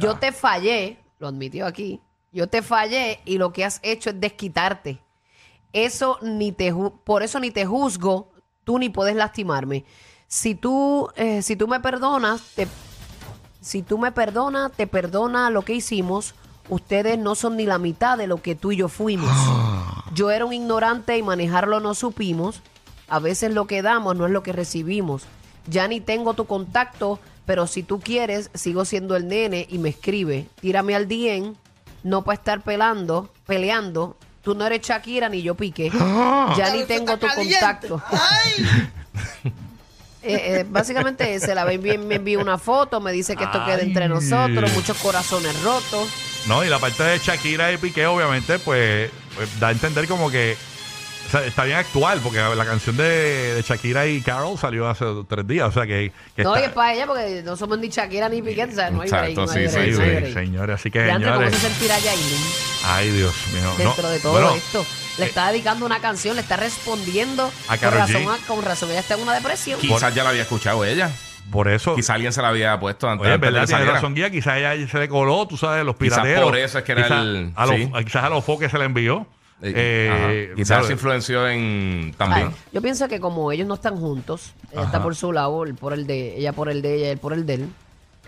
Yo 0.00 0.16
te 0.16 0.32
fallé, 0.32 0.98
lo 1.18 1.28
admitió 1.28 1.66
aquí. 1.66 2.00
Yo 2.32 2.46
te 2.48 2.62
fallé 2.62 3.20
y 3.24 3.38
lo 3.38 3.52
que 3.52 3.64
has 3.64 3.80
hecho 3.82 4.10
es 4.10 4.20
desquitarte. 4.20 4.98
Eso 5.72 6.18
ni 6.22 6.52
te 6.52 6.74
por 7.04 7.22
eso 7.22 7.38
ni 7.38 7.50
te 7.50 7.66
juzgo, 7.66 8.30
tú 8.64 8.78
ni 8.78 8.88
puedes 8.88 9.14
lastimarme. 9.14 9.84
Si 10.26 10.54
tú, 10.54 11.08
eh, 11.16 11.42
si 11.42 11.56
tú 11.56 11.68
me 11.68 11.80
perdonas, 11.80 12.42
te, 12.54 12.68
si 13.60 13.82
tú 13.82 13.98
me 13.98 14.12
perdonas, 14.12 14.72
te 14.72 14.86
perdona 14.86 15.50
lo 15.50 15.62
que 15.62 15.74
hicimos. 15.74 16.34
Ustedes 16.68 17.18
no 17.18 17.34
son 17.34 17.56
ni 17.56 17.66
la 17.66 17.78
mitad 17.78 18.16
de 18.16 18.26
lo 18.26 18.40
que 18.40 18.54
tú 18.54 18.72
y 18.72 18.76
yo 18.76 18.88
fuimos. 18.88 19.30
Yo 20.14 20.30
era 20.30 20.44
un 20.44 20.52
ignorante 20.52 21.16
y 21.16 21.22
manejarlo 21.22 21.78
no 21.78 21.94
supimos. 21.94 22.62
A 23.08 23.20
veces 23.20 23.52
lo 23.52 23.66
que 23.66 23.82
damos 23.82 24.16
no 24.16 24.26
es 24.26 24.32
lo 24.32 24.42
que 24.42 24.52
recibimos. 24.52 25.24
Ya 25.68 25.86
ni 25.86 26.00
tengo 26.00 26.34
tu 26.34 26.46
contacto, 26.46 27.20
pero 27.46 27.66
si 27.66 27.82
tú 27.82 28.00
quieres, 28.00 28.50
sigo 28.54 28.84
siendo 28.84 29.14
el 29.14 29.28
nene 29.28 29.66
y 29.68 29.78
me 29.78 29.90
escribe. 29.90 30.48
Tírame 30.60 30.96
al 30.96 31.08
DM, 31.08 31.54
no 32.02 32.22
para 32.22 32.36
estar 32.36 32.62
pelando, 32.62 33.30
peleando. 33.46 34.16
Tú 34.42 34.54
no 34.54 34.66
eres 34.66 34.80
Shakira 34.80 35.28
ni 35.28 35.42
yo 35.42 35.54
pique. 35.54 35.90
Ya 36.56 36.70
ni 36.72 36.84
tengo 36.84 37.16
tu 37.16 37.26
contacto. 37.28 38.02
Eh, 40.22 40.60
eh, 40.60 40.66
básicamente 40.68 41.40
se 41.40 41.54
la 41.54 41.64
ve 41.64 41.78
bien, 41.78 42.06
me 42.06 42.16
envía 42.16 42.38
una 42.38 42.58
foto, 42.58 43.00
me 43.00 43.10
dice 43.10 43.36
que 43.36 43.44
esto 43.44 43.64
queda 43.64 43.80
entre 43.80 44.06
nosotros, 44.06 44.70
muchos 44.74 44.98
corazones 44.98 45.58
rotos. 45.62 46.08
No, 46.46 46.62
y 46.62 46.68
la 46.68 46.78
parte 46.78 47.02
de 47.02 47.18
Shakira 47.18 47.72
y 47.72 47.78
Piqué, 47.78 48.06
obviamente, 48.06 48.58
pues, 48.58 49.10
pues, 49.34 49.58
da 49.58 49.68
a 49.68 49.70
entender 49.70 50.06
como 50.06 50.30
que 50.30 50.58
o 51.26 51.30
sea, 51.30 51.46
está 51.46 51.64
bien 51.64 51.78
actual, 51.78 52.18
porque 52.22 52.38
la 52.38 52.64
canción 52.64 52.96
de, 52.96 53.54
de 53.54 53.62
Shakira 53.62 54.04
y 54.08 54.20
Carol 54.20 54.58
salió 54.58 54.88
hace 54.88 55.04
tres 55.28 55.46
días. 55.46 55.68
O 55.68 55.72
sea 55.72 55.86
que, 55.86 56.12
que 56.34 56.42
No, 56.42 56.58
y 56.58 56.62
es 56.64 56.70
para 56.70 56.92
ella 56.92 57.06
porque 57.06 57.42
no 57.44 57.56
somos 57.56 57.78
ni 57.78 57.88
Shakira 57.88 58.28
ni 58.28 58.42
Piqué, 58.42 58.64
o 58.64 58.72
sea, 58.72 58.90
no 58.90 59.02
hay 59.02 59.10
break, 59.10 59.30
Exacto, 59.30 59.46
no 59.46 59.52
hay 59.52 59.68
sí, 59.68 59.74
break, 59.74 59.90
Sí, 59.90 59.96
no 59.96 60.02
hay 60.02 60.10
sí, 60.10 60.20
break. 60.20 60.34
señores, 60.34 60.74
así 60.74 60.90
que 60.90 60.98
De 60.98 61.10
antes, 61.12 61.30
¿cómo 61.30 61.44
se 61.48 61.50
señores. 61.52 61.72
sentirá 61.78 61.98
Yailin 62.00 62.69
Ay, 62.84 63.10
Dios 63.10 63.34
mío. 63.52 63.62
no, 63.64 63.76
dentro 63.84 64.08
de 64.08 64.18
todo 64.20 64.32
bueno, 64.32 64.54
esto? 64.54 64.84
Le 65.18 65.26
está 65.26 65.50
dedicando 65.50 65.84
una 65.84 66.00
canción, 66.00 66.34
le 66.36 66.42
está 66.42 66.56
respondiendo. 66.56 67.50
A 67.68 67.76
con 67.76 67.90
razón, 67.92 68.22
a- 68.28 68.46
con 68.46 68.62
razón, 68.62 68.90
ella 68.90 69.00
está 69.00 69.14
en 69.14 69.22
una 69.22 69.34
depresión. 69.34 69.78
Quizás 69.80 70.14
ya 70.14 70.22
la 70.24 70.30
había 70.30 70.42
escuchado 70.42 70.84
ella. 70.84 71.10
Por 71.50 71.68
eso. 71.68 71.94
Quizás 71.96 72.10
alguien 72.10 72.32
se 72.32 72.40
la 72.42 72.48
había 72.48 72.78
puesto 72.78 73.08
antes, 73.08 73.24
Oye, 73.26 73.34
antes 73.34 73.48
de 73.48 73.52
verdad, 73.52 73.66
saliera. 73.68 73.92
razón, 73.94 74.14
guía. 74.14 74.30
Quizás 74.30 74.56
ella 74.58 74.88
se 74.88 74.98
le 74.98 75.08
coló, 75.08 75.46
tú 75.46 75.56
sabes, 75.56 75.84
los 75.84 75.96
Quizás 75.96 76.20
pirateros. 76.20 76.44
por 76.44 76.56
eso 76.58 76.78
es 76.78 76.84
que 76.84 76.92
era 76.92 77.02
Quizás 77.04 77.20
el- 77.22 77.52
A 77.56 77.66
los, 77.66 77.76
sí. 77.76 77.90
Quizás 78.04 78.24
a 78.24 78.28
los 78.28 78.44
foques 78.44 78.70
se 78.70 78.78
le 78.78 78.84
envió. 78.84 79.26
Eh, 79.62 79.72
Eh. 79.74 80.52
Quizás 80.56 80.86
se 80.86 80.92
influenció 80.92 81.46
en 81.48 82.02
Ay, 82.06 82.14
también. 82.16 82.54
yo 82.72 82.80
pienso 82.80 83.08
que 83.08 83.20
como 83.20 83.52
ellos 83.52 83.66
no 83.66 83.74
están 83.74 83.96
juntos, 83.96 84.52
ella 84.70 84.80
Ajá. 84.82 84.86
está 84.86 85.02
por 85.02 85.14
su 85.16 85.32
lado, 85.32 85.64
él 85.64 85.74
por 85.74 85.92
el 85.92 86.06
de 86.06 86.38
ella 86.38 86.52
por 86.54 86.70
el 86.70 86.80
de 86.80 86.94
ella, 86.94 87.10
él 87.10 87.18
por 87.18 87.32
el 87.34 87.44
de 87.44 87.54
él. 87.54 87.68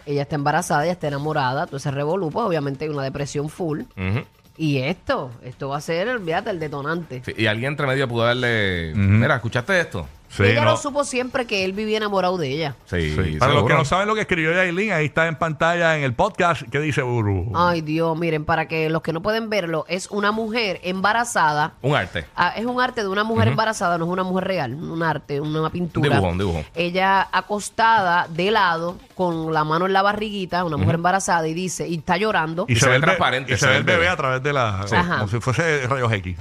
Ella 0.05 0.23
está 0.23 0.35
embarazada, 0.35 0.83
ella 0.83 0.93
está 0.93 1.07
enamorada, 1.09 1.63
entonces 1.63 1.95
revolú, 1.95 2.31
pues 2.31 2.45
obviamente 2.45 2.85
hay 2.85 2.91
una 2.91 3.05
depresión 3.05 3.49
full. 3.49 3.83
Ujú. 3.97 4.25
Y 4.57 4.79
esto, 4.79 5.31
esto 5.43 5.69
va 5.69 5.79
a 5.79 5.81
ser, 5.81 6.09
olvídate, 6.09 6.51
el 6.51 6.59
detonante. 6.61 7.23
Sí, 7.25 7.33
Y 7.37 7.47
alguien 7.47 7.73
entre 7.73 7.87
medio 7.87 8.07
pudo 8.07 8.25
darle. 8.25 8.93
Mira, 8.95 9.37
¿escuchaste 9.37 9.81
esto? 9.81 10.07
Sí, 10.33 10.43
ella 10.45 10.65
no. 10.65 10.73
lo 10.73 10.77
supo 10.77 11.05
siempre 11.05 11.47
que 11.47 11.65
él 11.65 11.73
vivía 11.73 11.99
enamorado 11.99 12.37
de 12.39 12.49
ella. 12.49 12.77
Sí, 12.87 13.15
Sí. 13.15 13.37
Para 13.39 13.53
los 13.53 13.67
que 13.67 13.75
no 13.75 13.85
saben 13.85 14.09
lo 14.09 14.15
que 14.15 14.23
escribió 14.23 14.53
Yailin, 14.53 14.93
ahí 14.93 15.07
está 15.07 15.27
en 15.29 15.37
pantalla 15.37 15.97
en 15.97 16.05
el 16.05 16.15
podcast. 16.15 16.63
¿Qué 16.71 16.81
dice 16.81 17.03
Buru? 17.03 17.53
Ay, 17.55 17.81
Dios, 17.83 18.19
miren, 18.19 18.45
para 18.45 18.67
que 18.69 18.89
los 18.91 19.03
que 19.03 19.13
no 19.13 19.21
pueden 19.23 19.51
verlo, 19.51 19.85
es 19.89 20.09
una 20.11 20.33
mujer 20.33 20.81
embarazada. 20.83 21.75
Un 21.83 21.95
arte. 21.95 22.25
Ah, 22.37 22.55
es 22.57 22.65
un 22.65 22.81
arte 22.81 23.03
de 23.03 23.09
una 23.09 23.25
mujer 23.25 23.49
embarazada, 23.49 23.99
no 23.99 24.05
es 24.07 24.11
una 24.11 24.23
mujer 24.23 24.45
real, 24.45 24.75
un 24.75 25.03
arte, 25.03 25.41
una 25.41 25.71
pintura. 25.71 26.09
Un 26.09 26.15
dibujo, 26.15 26.33
un 26.33 26.39
dibujo. 26.39 26.65
Ella 26.75 27.29
acostada 27.33 28.27
de 28.29 28.51
lado, 28.51 28.97
con 29.15 29.53
la 29.53 29.65
mano 29.65 29.87
en 29.87 29.93
la 29.93 30.03
barriguita, 30.03 30.65
una 30.65 30.77
mujer 30.77 30.97
embarazada, 30.97 31.47
y 31.47 31.55
dice, 31.55 31.87
y 31.87 31.97
está 31.97 32.17
llorando. 32.17 32.65
Y 32.69 32.77
se 32.77 32.89
ve 32.89 32.99
transparente, 33.01 33.53
Y 33.55 33.57
se 33.57 33.67
ve 33.67 33.77
el 33.77 33.85
bebé 33.85 34.09
a 34.09 34.17
través 34.17 34.43
de 34.43 34.53
la. 34.53 34.85
Sí. 34.87 34.95
Ajá. 34.95 35.17
Como 35.19 35.29
si 35.29 35.41
fuese 35.41 35.87
rayos 35.87 36.13
X. 36.13 36.37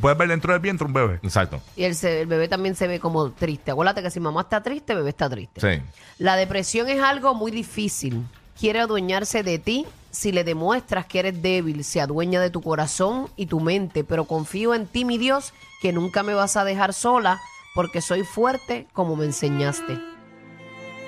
Puedes 0.00 0.18
ver 0.18 0.28
dentro 0.28 0.52
del 0.52 0.60
vientre 0.60 0.86
un 0.86 0.92
bebé. 0.92 1.18
Exacto. 1.22 1.60
Y 1.76 1.84
el 1.84 2.26
bebé 2.26 2.48
también 2.48 2.74
se 2.74 2.86
ve 2.86 3.00
como 3.00 3.15
triste. 3.30 3.70
Acuérdate 3.70 4.02
que 4.02 4.10
si 4.10 4.20
mamá 4.20 4.42
está 4.42 4.62
triste, 4.62 4.94
bebé 4.94 5.10
está 5.10 5.28
triste. 5.28 5.60
Sí. 5.60 5.82
La 6.18 6.36
depresión 6.36 6.88
es 6.88 7.00
algo 7.00 7.34
muy 7.34 7.50
difícil. 7.50 8.24
Quiere 8.58 8.80
adueñarse 8.80 9.42
de 9.42 9.58
ti. 9.58 9.86
Si 10.10 10.32
le 10.32 10.44
demuestras 10.44 11.06
que 11.06 11.18
eres 11.18 11.42
débil, 11.42 11.84
se 11.84 12.00
adueña 12.00 12.40
de 12.40 12.50
tu 12.50 12.62
corazón 12.62 13.28
y 13.36 13.46
tu 13.46 13.60
mente. 13.60 14.02
Pero 14.02 14.24
confío 14.24 14.74
en 14.74 14.86
ti, 14.86 15.04
mi 15.04 15.18
Dios, 15.18 15.52
que 15.82 15.92
nunca 15.92 16.22
me 16.22 16.34
vas 16.34 16.56
a 16.56 16.64
dejar 16.64 16.94
sola, 16.94 17.38
porque 17.74 18.00
soy 18.00 18.24
fuerte 18.24 18.86
como 18.94 19.14
me 19.16 19.26
enseñaste. 19.26 20.15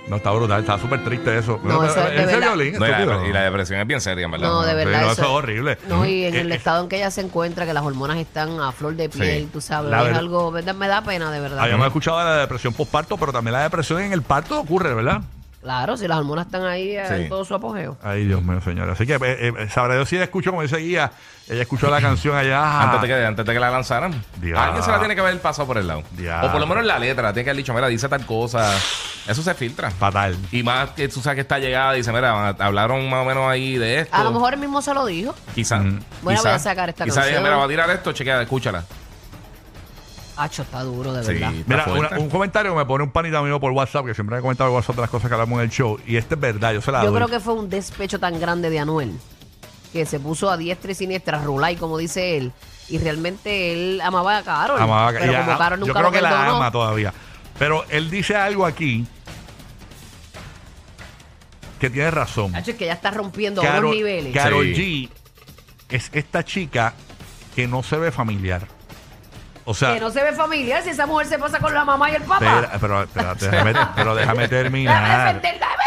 No, 0.08 0.16
está 0.16 0.30
brutal, 0.30 0.60
está 0.60 0.78
súper 0.78 1.04
triste 1.04 1.36
eso. 1.38 1.60
No, 1.62 1.84
eso 1.84 1.98
es 2.00 2.10
de 2.10 2.16
ese 2.16 2.26
verdad. 2.26 2.54
violín, 2.54 2.78
No, 2.78 2.86
y, 2.86 2.90
la, 2.90 3.28
y 3.28 3.32
la 3.32 3.42
depresión 3.42 3.78
es 3.80 3.86
bien 3.86 4.00
seria, 4.00 4.24
en 4.24 4.30
verdad. 4.30 4.48
No, 4.48 4.62
de 4.62 4.70
Sí, 4.70 4.76
verdad. 4.76 5.00
no, 5.02 5.12
eso 5.12 5.22
es 5.22 5.28
horrible. 5.28 5.78
No, 5.86 6.06
y 6.06 6.24
en 6.24 6.34
Eh, 6.34 6.40
el 6.40 6.52
eh, 6.52 6.54
estado 6.54 6.82
en 6.82 6.88
que 6.88 6.96
ella 6.96 7.10
se 7.10 7.20
encuentra, 7.20 7.66
que 7.66 7.74
las 7.74 7.84
hormonas 7.84 8.16
están 8.16 8.58
a 8.60 8.72
flor 8.72 8.94
de 8.96 9.08
piel, 9.10 9.42
Sí. 9.44 9.48
tú 9.52 9.60
sabes, 9.60 9.90
La 9.90 9.98
es 9.98 10.04
verdad- 10.04 10.18
algo, 10.20 10.50
¿verdad? 10.50 10.74
me 10.74 10.88
da 10.88 11.02
pena, 11.02 11.30
de 11.30 11.40
verdad. 11.40 11.58
Habíamos 11.60 11.86
escuchado 11.86 12.18
de 12.20 12.24
la 12.24 12.36
depresión 12.38 12.72
postparto, 12.72 13.16
pero 13.18 13.32
también 13.32 13.52
la 13.52 13.62
depresión 13.62 14.00
en 14.00 14.12
el 14.12 14.22
parto 14.22 14.58
ocurre, 14.60 14.94
¿verdad? 14.94 15.20
Claro, 15.68 15.98
si 15.98 16.08
las 16.08 16.16
hormonas 16.16 16.46
están 16.46 16.64
ahí 16.64 16.96
eh, 16.96 17.04
Sí. 17.06 17.14
en 17.14 17.28
todo 17.28 17.44
su 17.44 17.54
apogeo. 17.54 17.98
Ay, 18.02 18.24
Dios 18.24 18.42
mío, 18.42 18.58
señora. 18.62 18.92
Así 18.94 19.04
que 19.06 19.16
eh, 19.16 19.52
eh, 19.54 19.68
sabrá 19.68 19.96
Dios 19.96 20.08
si 20.08 20.16
ella 20.16 20.24
escuchó, 20.24 20.48
como 20.48 20.62
dice 20.62 20.78
Guía, 20.78 21.12
ella 21.46 21.60
escuchó 21.60 21.90
la 21.90 22.00
canción 22.00 22.34
allá. 22.34 22.84
Antes 22.84 23.02
de, 23.02 23.06
que, 23.08 23.26
antes 23.26 23.44
de 23.44 23.52
que 23.52 23.60
la 23.60 23.68
lanzaran. 23.70 24.14
Alguien 24.56 24.82
se 24.82 24.90
la 24.90 24.98
tiene 24.98 25.14
que 25.14 25.20
haber 25.20 25.38
pasado 25.42 25.66
por 25.68 25.76
el 25.76 25.86
lado. 25.86 26.04
O 26.42 26.50
por 26.50 26.58
lo 26.58 26.66
menos 26.66 26.86
la 26.86 26.98
letra. 26.98 27.34
Tiene 27.34 27.44
que 27.44 27.50
haber 27.50 27.58
dicho, 27.58 27.74
mira, 27.74 27.86
dice 27.88 28.08
tal 28.08 28.24
cosa. 28.24 28.72
Eso 29.26 29.42
se 29.42 29.52
filtra. 29.52 29.90
Fatal. 29.90 30.34
Y 30.52 30.62
más 30.62 30.88
que 30.92 31.06
tú 31.06 31.20
sabes 31.20 31.34
que 31.34 31.40
está 31.42 31.58
llegada 31.58 31.92
y 31.96 31.98
dice, 31.98 32.14
mira, 32.14 32.48
hablaron 32.58 33.10
más 33.10 33.20
o 33.20 33.24
menos 33.26 33.44
ahí 33.46 33.76
de 33.76 34.00
esto. 34.00 34.16
A 34.16 34.24
lo 34.24 34.30
mejor 34.32 34.54
él 34.54 34.60
mismo 34.60 34.80
se 34.80 34.94
lo 34.94 35.04
dijo. 35.04 35.34
Quizás. 35.54 35.82
Mm. 35.84 35.98
Bueno, 36.22 36.40
voy 36.42 36.50
a 36.50 36.58
sacar 36.58 36.88
esta 36.88 37.04
Quizás 37.04 37.24
canción. 37.24 37.42
mira, 37.42 37.56
va 37.58 37.64
a 37.64 37.68
tirar 37.68 37.90
esto, 37.90 38.10
chequea, 38.14 38.40
escúchala. 38.40 38.84
Hacho, 40.38 40.62
está 40.62 40.82
duro, 40.82 41.12
de 41.12 41.22
Sí, 41.24 41.32
verdad. 41.34 41.52
está 41.52 41.64
Mira, 41.74 41.84
fuerte. 41.84 42.14
una- 42.14 42.22
un 42.24 42.30
comentario 42.30 42.72
que 42.72 42.78
me 42.78 42.84
pone 42.86 43.04
un 43.04 43.10
panita 43.10 43.42
mío 43.42 43.58
por 43.58 43.72
WhatsApp, 43.72 44.06
que 44.06 44.14
siempre 44.14 44.34
me 44.34 44.38
ha 44.38 44.42
comentado 44.42 44.70
por 44.70 44.76
WhatsApp 44.76 44.96
de 44.96 45.02
las 45.02 45.10
cosas 45.10 45.28
que 45.28 45.34
hablamos 45.34 45.58
en 45.58 45.64
el 45.64 45.70
show. 45.70 45.98
Y 46.06 46.16
este 46.16 46.34
es 46.36 46.40
verdad, 46.40 46.72
yo 46.72 46.80
se 46.80 46.92
la 46.92 47.02
Yo 47.02 47.10
doy. 47.10 47.16
creo 47.16 47.28
que 47.28 47.40
fue 47.40 47.54
un 47.54 47.68
despecho 47.68 48.18
tan 48.20 48.38
grande 48.38 48.70
de 48.70 48.78
Anuel 48.78 49.12
que 49.92 50.06
se 50.06 50.20
puso 50.20 50.48
a 50.50 50.56
diestra 50.56 50.92
y 50.92 50.94
siniestra, 50.94 51.42
rulay, 51.42 51.76
como 51.76 51.98
dice 51.98 52.36
él. 52.36 52.52
Y 52.88 52.98
realmente 52.98 53.72
él 53.72 54.00
amaba 54.02 54.38
a 54.38 54.42
Carol. 54.42 54.80
Amaba- 54.80 55.10
pero 55.12 55.24
ella- 55.24 55.44
como 55.44 55.58
Carol 55.58 55.78
yo 55.80 55.86
nunca 55.86 55.98
creo 56.00 56.10
lo 56.10 56.12
que 56.12 56.22
la 56.22 56.28
perdonó, 56.30 56.56
ama 56.56 56.70
todavía. 56.70 57.12
Pero 57.58 57.84
él 57.90 58.10
dice 58.10 58.36
algo 58.36 58.64
aquí 58.64 59.06
que 61.80 61.90
tiene 61.90 62.10
razón. 62.10 62.54
Hacho, 62.56 62.72
es 62.72 62.76
que 62.76 62.86
ya 62.86 62.92
está 62.92 63.10
rompiendo 63.10 63.60
a 63.60 63.64
Karol, 63.64 63.84
unos 63.86 63.96
niveles. 63.96 64.34
Karol 64.34 64.66
Sí. 64.74 65.08
G 65.88 65.94
es 65.94 66.10
esta 66.12 66.44
chica 66.44 66.94
que 67.54 67.66
no 67.68 67.82
se 67.82 67.96
ve 67.96 68.10
familiar. 68.12 68.66
O 69.70 69.74
sea, 69.74 69.92
Que 69.92 70.00
no 70.00 70.10
se 70.10 70.22
ve 70.24 70.32
familiar 70.32 70.82
si 70.82 70.88
esa 70.88 71.04
mujer 71.06 71.26
se 71.26 71.38
pasa 71.38 71.58
con 71.60 71.74
la 71.74 71.84
mamá 71.84 72.10
y 72.10 72.14
el 72.14 72.22
papá. 72.22 72.70
espera, 72.72 72.78
pero, 72.80 73.02
espera, 73.02 73.34
déjame, 73.38 73.74
pero 73.94 74.14
déjame 74.14 74.48
terminar. 74.48 75.42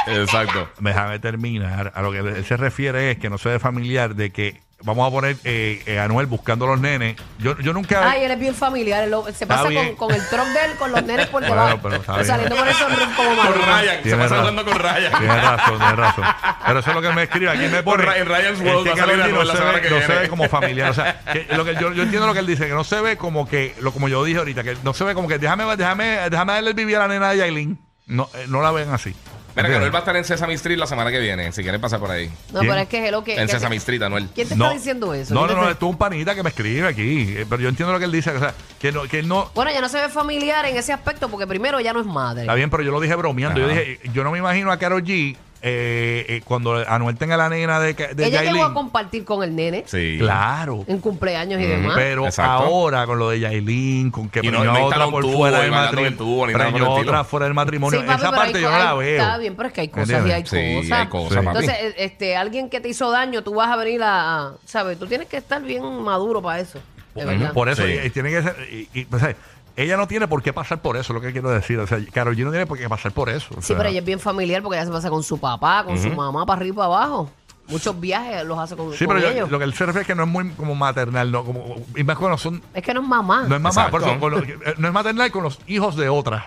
Exacto. 0.06 0.70
Déjame 0.80 1.18
terminar. 1.18 1.92
A 1.96 2.04
lo 2.04 2.12
que 2.12 2.20
él 2.20 2.46
se 2.46 2.58
refiere 2.58 3.10
es 3.10 3.18
que 3.18 3.32
no 3.32 3.40
se 3.40 3.50
ve 3.50 3.58
familiar 3.58 4.14
de 4.14 4.32
que 4.32 4.62
vamos 4.84 5.08
a 5.08 5.12
poner 5.12 5.36
eh, 5.44 5.82
eh, 5.86 6.00
a 6.00 6.06
Anuel 6.06 6.26
buscando 6.26 6.66
a 6.66 6.70
los 6.70 6.80
nenes. 6.80 7.16
Yo, 7.40 7.58
yo 7.60 7.74
nunca. 7.74 8.10
Ay, 8.10 8.24
él 8.24 8.32
es 8.32 8.40
bien 8.40 8.56
familiar. 8.56 9.04
él 9.04 9.12
lo- 9.12 9.32
se 9.34 9.46
pasa 9.48 9.64
con, 9.64 9.70
bien. 9.72 9.96
con 9.96 10.12
el 10.14 10.22
truck 10.28 10.48
de 10.48 10.66
él, 10.66 10.72
con 10.78 10.92
los 10.92 11.04
nenes 11.04 11.28
por 11.28 11.42
Bueno, 11.48 11.56
debajo. 11.64 11.80
pero 11.84 11.96
está 11.96 12.14
Pero 12.14 12.24
bien. 12.24 12.28
saliendo 12.28 12.56
por 12.56 12.68
eso 12.68 12.86
como 12.86 13.28
Con 13.28 13.38
Maluma. 13.38 13.82
Ryan, 13.82 13.96
se 13.98 14.02
Tiene 14.04 14.18
pasa 14.18 14.36
razón. 14.36 14.38
hablando 14.48 14.66
con 14.72 14.80
Ryan. 14.80 15.12
Tienes 15.20 15.44
razón, 15.44 15.78
tienes 15.80 15.96
razón. 15.98 16.24
Pero 16.68 16.80
eso 16.80 16.90
es 16.90 16.96
lo 16.96 17.02
que 17.02 17.10
me 17.12 17.24
escribe. 17.24 17.50
Aquí 17.52 17.68
me 17.68 17.84
pone. 17.84 18.04
Ra- 18.06 18.18
en 18.18 18.26
Ryan's 18.26 18.60
es 18.60 18.66
World 18.66 18.84
que 18.84 18.90
va 18.90 18.96
a 18.96 18.98
salir 18.98 19.16
Karol 19.16 19.20
G 19.20 19.24
Anuel 19.24 19.34
no, 19.34 19.44
la 19.44 19.52
se 19.52 19.58
semana 19.58 19.74
ve, 19.78 19.82
que 19.82 19.90
no 19.90 19.96
viene. 19.98 20.14
se 20.14 20.20
ve 20.22 20.30
como 20.30 20.50
familiar. 20.50 20.90
O 20.90 20.94
sea, 20.94 21.20
que 21.32 21.48
lo 21.56 21.66
que 21.66 21.74
yo, 21.76 21.94
yo 21.94 22.04
entiendo 22.04 22.28
lo 22.28 22.34
que 22.34 22.40
él 22.40 22.48
dice, 22.48 22.68
que 22.68 22.74
no 22.74 22.84
se 22.84 23.00
ve 23.02 23.18
como 23.18 23.48
que, 23.48 23.76
lo 23.82 23.92
como 23.92 24.08
yo 24.08 24.24
dije 24.24 24.40
ahorita, 24.40 24.64
que 24.64 24.78
no 24.84 24.94
se 24.94 25.04
ve 25.04 25.14
como 25.14 25.28
que 25.28 25.38
déjame, 25.38 25.64
déjame, 25.76 26.30
déjame 26.30 26.54
darle 26.54 26.70
el 26.70 26.76
vivir 26.76 26.96
a 26.98 27.00
la 27.00 27.08
nena 27.08 27.30
de 27.32 27.38
Yailin. 27.38 27.80
No, 28.08 28.30
eh, 28.34 28.46
no 28.50 28.62
la 28.62 28.72
ven 28.72 28.90
así. 28.94 29.16
Mira, 29.56 29.70
que. 29.70 29.76
Anuel 29.76 29.94
va 29.94 29.98
a 29.98 30.02
estar 30.02 30.16
en 30.16 30.24
Sesame 30.26 30.54
Street 30.54 30.78
la 30.78 30.88
semana 30.88 31.12
que 31.12 31.20
viene. 31.20 31.52
Si 31.52 31.62
quieren 31.62 31.80
pasar 31.82 32.00
por 32.00 32.12
ahí. 32.12 32.28
No, 32.54 32.60
¿Quién? 32.60 32.72
pero 32.72 32.82
es 32.84 32.88
que 32.88 33.06
es 33.06 33.12
lo 33.12 33.24
que. 33.24 33.36
En 33.40 33.48
que- 33.48 33.52
Sesame 33.54 33.76
Street, 33.78 34.02
Anuel. 34.02 34.30
¿Quién 34.34 34.48
te 34.48 34.54
está 34.54 34.72
diciendo 34.72 35.14
eso? 35.14 35.34
No, 35.34 35.46
¿Quién 35.46 35.56
no, 35.58 35.62
te 35.64 35.70
no, 35.70 35.72
es 35.72 35.82
un 35.82 35.98
panita 35.98 36.36
que 36.36 36.44
me 36.44 36.50
escribe 36.50 36.88
aquí. 36.88 37.26
eh, 37.38 37.46
Pero 37.50 37.62
yo 37.62 37.70
entiendo 37.70 37.92
lo 37.94 38.00
que 38.00 38.06
él 38.06 38.12
dice. 38.12 38.32
O 38.32 38.40
sea, 38.40 38.54
que, 38.80 38.92
no, 38.92 39.04
que 39.04 39.20
él 39.20 39.28
no. 39.28 39.50
Bueno, 39.56 39.72
ella 39.72 39.82
no 39.82 39.90
se 39.90 40.00
ve 40.00 40.10
familiar 40.10 40.66
en 40.66 40.78
ese 40.78 40.94
aspecto 40.94 41.30
porque 41.30 41.48
primero 41.48 41.80
ella 41.80 41.94
no 41.94 42.00
es 42.02 42.06
madre. 42.08 42.42
Está 42.42 42.54
bien, 42.56 42.70
pero 42.70 42.84
yo 42.84 42.92
lo 42.92 43.00
dije 43.00 43.16
bromeando. 43.16 43.60
Yo 43.60 43.68
dije, 43.68 44.00
yo 44.14 44.24
no 44.24 44.32
me 44.32 44.38
imagino 44.40 44.72
a 44.72 44.78
Karol 44.78 45.04
G 45.04 45.36
eh, 45.64 46.26
eh, 46.28 46.42
cuando 46.44 46.84
Anuel 46.88 47.16
tenga 47.18 47.38
la 47.38 47.48
nena 47.48 47.80
de, 47.80 47.94
de 47.94 48.26
ella 48.26 48.42
llegó 48.42 48.56
a 48.56 48.58
Yailin. 48.60 48.74
compartir 48.74 49.24
con 49.26 49.44
el 49.44 49.56
nene 49.56 49.84
Sí. 49.86 50.16
Claro. 50.20 50.84
en 50.88 51.00
cumpleaños 51.00 51.62
y 51.62 51.66
demás. 51.66 51.94
Pero 51.96 52.26
Exacto. 52.26 52.52
ahora 52.66 53.06
con 53.06 53.20
lo 53.20 53.30
de 53.30 53.42
Yailin, 53.42 54.10
con 54.10 54.28
que 54.30 54.40
Y 54.42 54.48
no- 54.50 54.60
preñó 54.60 54.74
no 54.74 54.78
a 54.80 54.84
otra 54.86 55.06
por 55.08 55.24
tubo 55.24 55.34
fuera 55.38 55.58
y 55.58 55.62
del 55.62 55.66
el 55.66 55.72
matrimonio, 55.72 56.18
tubo, 56.18 56.48
ni 56.48 56.54
nada 56.54 56.66
por 56.66 56.72
preñó 56.74 56.86
el 56.86 56.92
a 56.92 56.96
estilo. 56.96 57.12
otra 57.12 57.24
fuera 57.24 57.46
del 57.46 57.54
matrimonio. 57.54 58.00
Sí, 58.02 58.06
papi, 58.08 58.20
Esa 58.22 58.30
pero 58.32 58.42
parte 58.42 58.58
hay 58.58 58.64
yo 58.64 58.70
co- 58.70 58.74
no 58.74 58.80
la 58.84 58.92
hay- 58.92 58.98
veo. 58.98 59.22
Está 59.22 59.38
bien, 59.38 59.56
pero 59.56 59.68
es 59.68 59.74
que 59.74 59.82
hay 59.82 59.88
cosas 59.90 60.10
¿Entiendes? 60.10 60.32
y 60.32 60.34
hay 60.34 60.46
Sí, 60.46 60.76
cosas. 60.82 61.00
hay 61.00 61.08
cosas, 61.08 61.30
Sí. 61.30 61.36
papi. 61.46 61.48
Entonces, 61.60 61.76
eh, 61.80 61.94
este, 61.98 62.36
alguien 62.38 62.70
que 62.70 62.82
te 62.82 62.90
hizo 62.90 63.12
daño, 63.12 63.44
tú 63.44 63.54
vas 63.56 63.70
a 63.70 63.76
venir 63.76 64.02
a, 64.04 64.48
a- 64.48 64.54
¿sabes? 64.66 64.98
Tú 64.98 65.06
tienes 65.06 65.28
que 65.28 65.38
estar 65.38 65.62
bien 65.62 65.84
maduro 66.04 66.42
para 66.42 66.60
eso. 66.60 66.80
De 67.14 67.26
verdad. 67.26 67.54
Por 67.54 67.70
eso 67.70 67.86
Sí. 67.86 67.92
y- 68.04 68.08
y 68.08 68.10
tiene 68.10 68.30
que 68.32 68.42
ser. 68.42 68.56
y- 68.72 68.90
y, 69.00 69.08
o 69.14 69.20
sea, 69.20 69.36
ella 69.76 69.98
no 69.98 70.08
tiene 70.08 70.28
por 70.28 70.42
qué 70.44 70.54
pasar 70.54 70.82
por 70.82 70.98
eso, 70.98 71.14
es 71.14 71.16
lo 71.16 71.22
que 71.22 71.32
quiero 71.32 71.50
decir. 71.50 71.80
O 71.80 71.88
sea, 71.88 71.98
Karol 72.12 72.36
G 72.36 72.44
no 72.44 72.52
tiene 72.52 72.66
por 72.66 72.78
qué 72.78 72.88
pasar 72.90 73.12
por 73.12 73.30
eso. 73.30 73.48
o 73.58 73.62
Sí, 73.62 73.68
sea, 73.68 73.78
pero 73.78 73.90
ella 73.90 74.00
es 74.00 74.06
bien 74.06 74.20
familiar 74.20 74.62
porque 74.62 74.78
ella 74.78 74.86
se 74.86 74.92
pasa 74.92 75.10
con 75.10 75.24
su 75.24 75.40
papá, 75.40 75.84
con 75.86 75.98
su 75.98 76.10
mamá, 76.10 76.46
para 76.46 76.60
arriba 76.60 76.74
y 76.74 76.78
para 76.78 76.86
abajo. 76.88 77.30
Muchos 77.68 77.98
viajes 78.00 78.44
los 78.46 78.60
hace 78.60 78.76
con, 78.76 78.92
Sí, 78.94 79.06
con 79.06 79.16
pero 79.16 79.28
yo- 79.28 79.34
ellos. 79.34 79.52
lo 79.52 79.58
que 79.58 79.64
él 79.64 79.74
se 79.74 79.86
refiere 79.86 80.02
es 80.02 80.08
que 80.08 80.16
no 80.16 80.24
es 80.24 80.30
muy 80.30 80.50
como 80.52 80.76
maternal, 80.76 81.32
no, 81.32 81.46
como, 81.46 81.78
y 81.96 82.04
más 82.04 82.18
cuando 82.18 82.38
son, 82.38 82.62
Es 82.74 82.84
que 82.84 82.94
no 82.94 83.02
es 83.02 83.08
mamá. 83.08 83.46
no 83.48 83.56
es 83.56 83.62
mamá, 83.62 83.70
Exacto. 83.70 83.92
por 83.92 84.02
eso, 84.02 84.20
con 84.20 84.32
lo- 84.32 84.40
eh, 84.40 84.74
no 84.78 84.88
es 84.88 84.94
maternal 84.94 85.32
con 85.32 85.44
los 85.44 85.60
hijos 85.68 85.96
de 85.96 86.10
otras. 86.10 86.44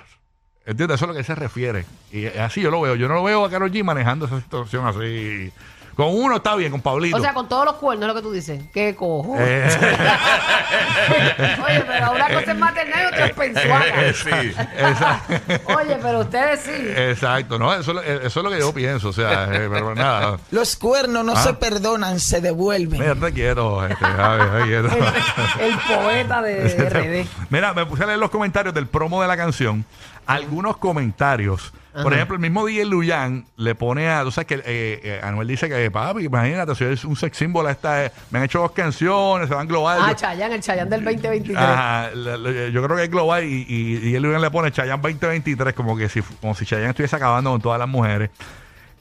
¿Entiendes? 0.66 0.96
Eso 0.96 1.04
es 1.04 1.08
lo 1.08 1.12
que 1.14 1.20
él 1.20 1.24
se 1.26 1.34
refiere. 1.34 1.84
Y 2.10 2.24
así 2.26 2.62
yo 2.62 2.70
lo 2.70 2.80
veo. 2.80 2.94
Yo 2.94 3.06
no 3.06 3.14
lo 3.14 3.22
veo 3.22 3.44
a 3.44 3.50
Karol 3.50 3.70
G 3.70 3.84
manejando 3.84 4.24
esa 4.26 4.40
situación 4.40 4.86
así. 4.86 5.52
Con 5.96 6.08
uno 6.08 6.36
está 6.36 6.54
bien, 6.56 6.70
con 6.72 6.80
Pablito. 6.80 7.16
o 7.16 7.20
sea, 7.20 7.32
con 7.34 7.48
todos 7.48 7.64
los 7.64 7.74
cuernos 7.76 8.08
es 8.08 8.14
lo 8.14 8.20
que 8.20 8.22
tú 8.26 8.32
dices. 8.32 8.60
¿Qué 8.72 8.94
cojo? 8.96 9.36
Eh, 9.38 9.68
Oye, 11.66 11.84
pero 11.86 12.12
una 12.12 12.26
cosa 12.28 12.52
es 12.52 12.58
maternal 12.58 13.02
y 13.02 13.06
otra 13.06 13.26
es 13.26 13.32
pensuaca. 13.32 13.84
Sí. 14.14 14.30
exacto. 14.78 15.34
Oye, 15.76 15.98
pero 16.02 16.20
ustedes 16.20 16.60
sí. 16.60 16.72
Exacto, 16.96 17.58
¿no? 17.58 17.72
Eso, 17.74 18.00
eso 18.02 18.40
es 18.40 18.44
lo 18.44 18.50
que 18.50 18.58
yo 18.58 18.72
pienso. 18.72 19.08
O 19.08 19.12
sea, 19.12 19.44
eh, 19.52 19.68
pero 19.70 19.94
nada. 19.94 20.38
Los 20.50 20.76
cuernos 20.76 21.24
no 21.24 21.32
Ah. 21.36 21.42
se 21.42 21.54
perdonan, 21.54 22.20
se 22.20 22.40
devuelven. 22.40 23.00
Mira, 23.00 23.14
te 23.14 23.32
quiero, 23.32 23.84
este, 23.86 24.04
Javi, 24.04 24.44
te 24.58 24.64
quiero. 24.68 24.88
El, 24.88 25.72
el 25.72 25.78
poeta 25.78 26.42
de 26.42 26.68
RD. 26.68 27.26
Mira, 27.50 27.72
me 27.74 27.86
puse 27.86 28.04
a 28.04 28.06
leer 28.06 28.18
los 28.18 28.30
comentarios 28.30 28.72
del 28.74 28.86
promo 28.86 29.20
de 29.22 29.28
la 29.28 29.36
canción. 29.36 29.84
Algunos 30.26 30.76
comentarios. 30.76 31.72
Por 31.94 32.06
Ajá. 32.08 32.16
ejemplo, 32.16 32.34
el 32.34 32.40
mismo 32.42 32.66
DJ 32.66 32.84
Luyan 32.86 33.46
le 33.56 33.74
pone 33.76 34.08
a. 34.10 34.22
Tú 34.24 34.32
sabes 34.32 34.46
que 34.48 34.54
eh, 34.56 35.00
eh, 35.04 35.20
Anuel 35.22 35.46
dice 35.48 35.68
que, 35.68 35.90
papi, 35.90 36.24
imagínate, 36.24 36.74
soy 36.74 36.98
un 37.04 37.14
sex 37.14 37.36
symbol. 37.36 37.68
Esta, 37.70 38.10
me 38.30 38.40
han 38.40 38.44
hecho 38.46 38.58
dos 38.58 38.72
canciones, 38.72 39.48
se 39.48 39.54
van 39.54 39.68
global. 39.68 39.98
Ah, 40.02 40.08
Yo- 40.10 40.16
Chayanne, 40.16 40.54
el 40.56 40.60
Chayanne 40.60 40.90
del 40.90 41.04
2023. 41.04 41.56
Ajá, 41.56 42.10
le- 42.12 42.36
le- 42.38 42.72
yo 42.72 42.82
creo 42.82 42.96
que 42.96 43.04
es 43.04 43.10
global 43.10 43.44
y, 43.44 43.64
y, 43.68 44.08
y 44.10 44.14
el 44.16 44.22
Luyan 44.24 44.40
le 44.42 44.50
pone 44.50 44.72
Chayanne 44.72 45.00
2023 45.00 45.72
como 45.72 45.96
que 45.96 46.08
si, 46.08 46.20
como 46.40 46.54
si 46.54 46.66
Chayanne 46.66 46.90
estuviese 46.90 47.14
acabando 47.16 47.50
con 47.52 47.60
todas 47.60 47.78
las 47.78 47.88
mujeres. 47.88 48.30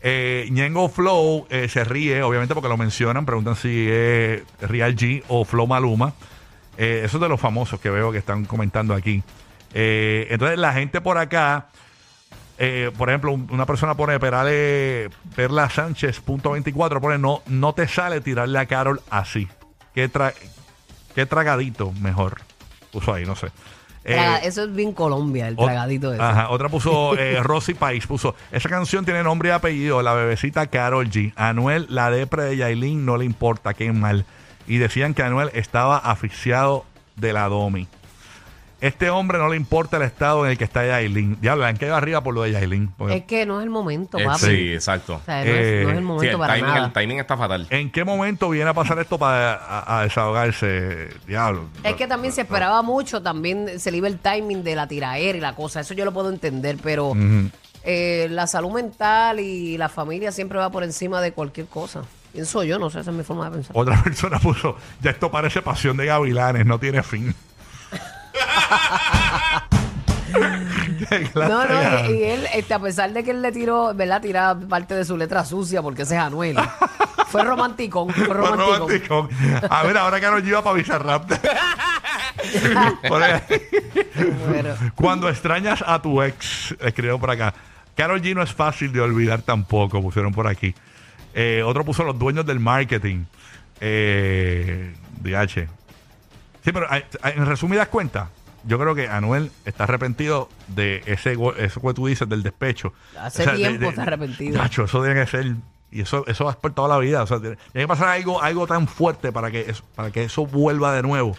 Eh, 0.06 0.48
Ñengo 0.52 0.90
Flow 0.90 1.48
eh, 1.50 1.68
se 1.70 1.84
ríe, 1.86 2.22
obviamente 2.24 2.54
porque 2.54 2.68
lo 2.70 2.78
mencionan, 2.78 3.26
preguntan 3.26 3.56
si 3.56 3.88
es 3.90 4.44
Real 4.62 4.96
G 4.96 5.24
o 5.30 5.46
Flow 5.46 5.66
Maluma. 5.66 6.14
Eh, 6.78 7.02
eso 7.06 7.18
es 7.18 7.22
de 7.22 7.30
los 7.30 7.40
famosos 7.40 7.80
que 7.80 7.90
veo 7.90 8.12
que 8.12 8.18
están 8.18 8.46
comentando 8.46 8.94
aquí. 8.94 9.24
Eh, 9.74 10.28
entonces 10.30 10.60
la 10.60 10.74
gente 10.74 11.00
por 11.02 11.18
acá, 11.18 11.68
eh, 12.58 12.92
por 12.98 13.10
ejemplo, 13.10 13.32
un- 13.32 13.48
una 13.52 13.66
persona 13.66 13.96
pone 13.96 14.20
Perale, 14.20 15.10
Perla 15.36 15.70
Sánchez, 15.70 16.20
punto 16.22 16.52
24, 16.52 17.02
pone 17.02 17.18
no, 17.18 17.42
no 17.48 17.74
te 17.74 17.88
sale 17.88 18.22
tirarle 18.22 18.60
a 18.60 18.66
Carol 18.66 19.02
así. 19.10 19.48
¿Qué, 19.94 20.08
tra 20.10 20.34
qué 21.16 21.26
tragadito 21.26 21.92
mejor? 22.02 22.42
Puso 22.92 23.14
ahí, 23.14 23.26
no 23.26 23.36
sé. 23.36 23.48
Eh, 24.06 24.16
Traga- 24.16 24.40
eso 24.40 24.64
es 24.64 24.74
bien 24.76 24.92
Colombia, 24.92 25.48
el 25.48 25.56
tragadito 25.56 26.14
ese. 26.14 26.22
Ajá, 26.22 26.50
otra 26.50 26.68
puso 26.70 27.16
eh, 27.18 27.42
Rosy 27.42 27.74
País, 27.74 28.06
puso, 28.06 28.36
esa 28.52 28.68
canción 28.70 29.06
tiene 29.06 29.24
nombre 29.24 29.50
y 29.50 29.52
apellido, 29.54 30.02
la 30.02 30.14
bebecita 30.14 30.68
Carol 30.68 31.10
G. 31.10 31.32
Anuel, 31.38 31.88
la 31.90 32.10
depre 32.12 32.44
de 32.44 32.58
Yailin, 32.58 33.06
no 33.06 33.16
le 33.18 33.24
importa, 33.26 33.74
qué 33.74 33.92
mal. 33.94 34.26
Y 34.68 34.78
decían 34.78 35.14
que 35.14 35.24
Anuel 35.24 35.50
estaba 35.54 35.98
asfixiado 35.98 36.86
de 37.16 37.32
la 37.34 37.48
Domi. 37.48 37.88
Este 38.84 39.10
hombre 39.10 39.38
no 39.38 39.48
le 39.48 39.56
importa 39.56 39.96
el 39.96 40.04
estado 40.04 40.44
en 40.46 40.52
el 40.52 40.58
que 40.58 40.66
está 40.66 40.86
Yailin. 40.86 41.38
Diablo, 41.40 41.64
han 41.66 41.78
quedado 41.78 41.96
arriba 41.96 42.22
por 42.22 42.34
lo 42.34 42.42
de 42.44 42.52
Yailin. 42.52 42.90
porque- 42.98 43.16
Es 43.16 43.24
que 43.24 43.46
no 43.46 43.60
es 43.60 43.64
el 43.64 43.70
momento, 43.70 44.18
Eh, 44.20 44.26
papi. 44.26 44.40
sí, 44.40 44.74
exacto. 44.74 45.16
O 45.16 45.22
sea, 45.26 45.44
no, 45.44 45.50
Eh, 45.50 45.80
es, 45.80 45.84
no 45.86 45.90
es 45.92 45.96
el 45.98 46.02
Sí, 46.02 46.06
momento 46.06 46.32
el, 46.34 46.38
para 46.40 46.54
timing, 46.56 46.74
nada. 46.74 46.86
el 46.88 46.92
timing 46.94 47.20
está 47.20 47.38
fatal. 47.38 47.68
¿En 47.70 47.92
qué 47.92 48.04
momento 48.04 48.50
viene 48.50 48.70
a 48.70 48.74
pasar 48.74 49.00
esto 49.00 49.18
para 49.18 49.54
a, 49.56 50.00
a 50.00 50.04
desahogarse? 50.04 51.10
Diablo. 51.26 51.70
Es 51.84 51.96
que 51.96 52.08
también 52.08 52.34
se 52.34 52.42
esperaba 52.42 52.82
mucho, 52.82 53.22
también 53.22 53.80
se 53.80 53.90
le 53.90 53.98
iba 54.00 54.08
el 54.10 54.20
timing 54.20 54.64
de 54.64 54.76
la 54.76 54.86
tiraera 54.88 55.38
y 55.38 55.42
la 55.42 55.56
cosa, 55.56 55.80
eso 55.80 55.94
yo 55.94 56.04
lo 56.04 56.12
puedo 56.12 56.30
entender, 56.30 56.78
pero 56.84 57.14
eh, 57.86 58.28
la 58.32 58.48
salud 58.48 58.72
mental 58.72 59.40
y 59.40 59.78
la 59.78 59.88
familia 59.90 60.32
siempre 60.34 60.58
va 60.60 60.70
por 60.70 60.84
encima 60.84 61.22
de 61.22 61.32
cualquier 61.32 61.68
cosa. 61.68 62.02
Pienso 62.34 62.64
yo, 62.64 62.80
no 62.80 62.90
sé, 62.90 63.00
esa 63.00 63.12
es 63.12 63.16
mi 63.18 63.24
forma 63.24 63.46
de 63.46 63.52
pensar. 63.58 63.72
Otra 63.76 64.02
persona 64.04 64.40
puso, 64.40 64.76
ya 65.02 65.12
esto 65.12 65.30
parece 65.32 65.62
pasión 65.62 65.96
de 65.98 66.08
gavilanes, 66.08 66.66
no 66.66 66.80
tiene 66.80 67.04
fin. 67.04 67.34
No, 71.36 71.66
no, 71.68 72.10
y, 72.10 72.14
y 72.14 72.24
él, 72.24 72.48
este, 72.54 72.74
a 72.74 72.80
pesar 72.80 73.12
de 73.14 73.24
que 73.24 73.32
él 73.32 73.42
le 73.42 73.52
tiró, 73.52 73.94
¿verdad? 73.94 74.22
Tira 74.22 74.58
parte 74.68 74.96
de 74.96 75.06
su 75.06 75.18
letra 75.18 75.46
sucia 75.46 75.82
porque 75.82 76.04
ese 76.04 76.16
es 76.16 76.22
Anuel. 76.22 76.58
fue 77.28 77.44
romántico, 77.44 78.08
fue 78.10 78.34
romántico. 78.34 79.30
A 79.70 79.84
ver, 79.84 79.98
ahora 79.98 80.20
que 80.20 80.28
nos 80.28 80.44
lleva 80.44 80.64
para 80.64 80.76
Bizarrap. 80.76 81.32
Bueno. 84.48 84.76
Cuando 84.96 85.30
extrañas 85.30 85.84
a 85.86 86.02
tu 86.02 86.22
ex, 86.22 86.76
escribió 86.82 87.18
por 87.18 87.32
acá. 87.32 87.54
Carol 87.96 88.22
G 88.22 88.36
no 88.36 88.42
es 88.44 88.54
fácil 88.54 88.92
de 88.92 89.02
olvidar 89.02 89.42
tampoco, 89.42 90.02
pusieron 90.02 90.34
por 90.34 90.48
aquí. 90.48 90.76
Eh, 91.34 91.64
otro 91.66 91.86
puso 91.86 92.04
los 92.04 92.18
dueños 92.18 92.46
del 92.46 92.60
marketing. 92.60 93.24
Eh, 93.80 94.94
DH. 95.22 95.68
Sí, 96.64 96.72
pero 96.72 96.88
en 96.92 97.46
resumidas 97.46 97.88
cuentas, 97.88 98.30
yo 98.66 98.80
creo 98.80 98.96
que 98.96 99.08
Anuel 99.08 99.52
está 99.66 99.84
arrepentido 99.86 100.50
de 100.68 101.04
ese 101.06 101.38
eso 101.58 101.82
que 101.82 101.94
tú 101.94 102.08
dices 102.08 102.28
del 102.30 102.44
despecho. 102.44 102.94
Hace 103.20 103.46
tiempo 103.56 103.82
de- 103.82 103.90
está 103.90 104.04
arrepentido. 104.04 104.58
Nacho, 104.62 104.86
eso 104.86 105.04
tiene 105.04 105.20
que 105.20 105.28
ser. 105.30 105.54
Y 105.92 106.02
eso, 106.02 106.26
eso 106.28 106.46
va 106.46 106.54
por 106.54 106.74
toda 106.74 106.88
la 106.88 106.98
vida. 106.98 107.22
O 107.22 107.28
sea, 107.28 107.40
tiene, 107.40 107.56
tiene 107.72 107.84
que 107.84 107.88
pasar 107.88 108.08
algo, 108.10 108.42
algo 108.42 108.66
tan 108.66 108.88
fuerte 108.88 109.32
para 109.32 109.52
que, 109.52 109.62
eso, 109.70 109.84
para 109.96 110.10
que 110.12 110.24
eso 110.24 110.46
vuelva 110.46 110.94
de 110.96 111.04
nuevo. 111.04 111.38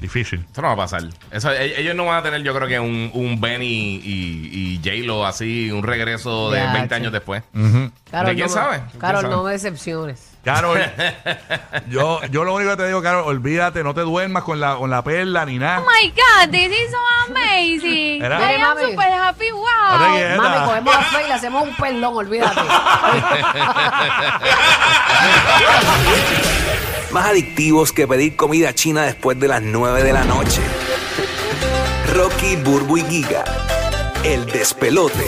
Difícil. 0.00 0.46
Eso 0.52 0.62
no 0.62 0.68
va 0.68 0.74
a 0.74 0.76
pasar. 0.76 1.02
Eso, 1.32 1.50
e- 1.50 1.80
ellos 1.80 1.96
no 1.96 2.06
van 2.06 2.18
a 2.18 2.22
tener, 2.22 2.42
yo 2.44 2.54
creo 2.54 2.68
que 2.68 2.78
un, 2.78 3.10
un 3.14 3.40
Benny 3.40 3.96
y, 3.96 4.50
y 4.52 4.80
J-Lo 4.84 5.26
así, 5.26 5.72
un 5.72 5.82
regreso 5.82 6.52
de 6.52 6.60
Ya, 6.60 6.72
20 6.72 6.88
che. 6.88 6.94
años 6.94 7.12
después. 7.12 7.42
Carol, 8.08 8.28
¿De 8.30 8.34
quién 8.36 8.46
no, 8.46 8.48
sabe? 8.48 8.78
me- 8.78 8.86
¿Quién 8.86 9.00
Carol, 9.00 9.22
sabe? 9.22 9.34
no 9.34 9.42
me 9.42 9.50
decepciones. 9.50 10.37
Carol, 10.54 10.80
yo, 11.88 12.20
yo 12.30 12.44
lo 12.44 12.54
único 12.54 12.70
que 12.70 12.76
te 12.78 12.86
digo, 12.86 13.02
Carol, 13.02 13.24
olvídate, 13.26 13.82
no 13.84 13.92
te 13.94 14.00
duermas 14.02 14.42
con 14.44 14.60
la, 14.60 14.76
con 14.76 14.88
la 14.90 15.02
perla 15.02 15.44
ni 15.44 15.58
nada. 15.58 15.80
Oh 15.80 15.86
my 15.86 16.08
God, 16.10 16.50
this 16.50 16.70
is 16.70 16.90
so 16.90 16.98
amazing. 17.30 18.22
Era- 18.22 18.40
I 18.40 18.54
am 18.54 18.60
Mami. 18.76 18.90
super 18.92 19.12
happy. 19.12 19.50
Wow. 19.52 20.16
Que-. 20.16 20.36
Mami, 20.36 20.66
cogemos 20.66 20.94
a 20.96 21.02
Fe 21.02 21.24
y 21.24 21.28
le 21.28 21.34
hacemos 21.34 21.62
un 21.68 21.74
perdón, 21.76 22.16
olvídate. 22.16 22.60
Más 27.10 27.26
adictivos 27.26 27.92
que 27.92 28.06
pedir 28.06 28.36
comida 28.36 28.74
china 28.74 29.02
después 29.04 29.38
de 29.40 29.48
las 29.48 29.62
9 29.62 30.02
de 30.02 30.12
la 30.12 30.24
noche. 30.24 30.60
Rocky, 32.14 32.56
Burbu 32.56 32.98
y 32.98 33.02
Giga. 33.04 33.44
El 34.24 34.44
despelote. 34.46 35.24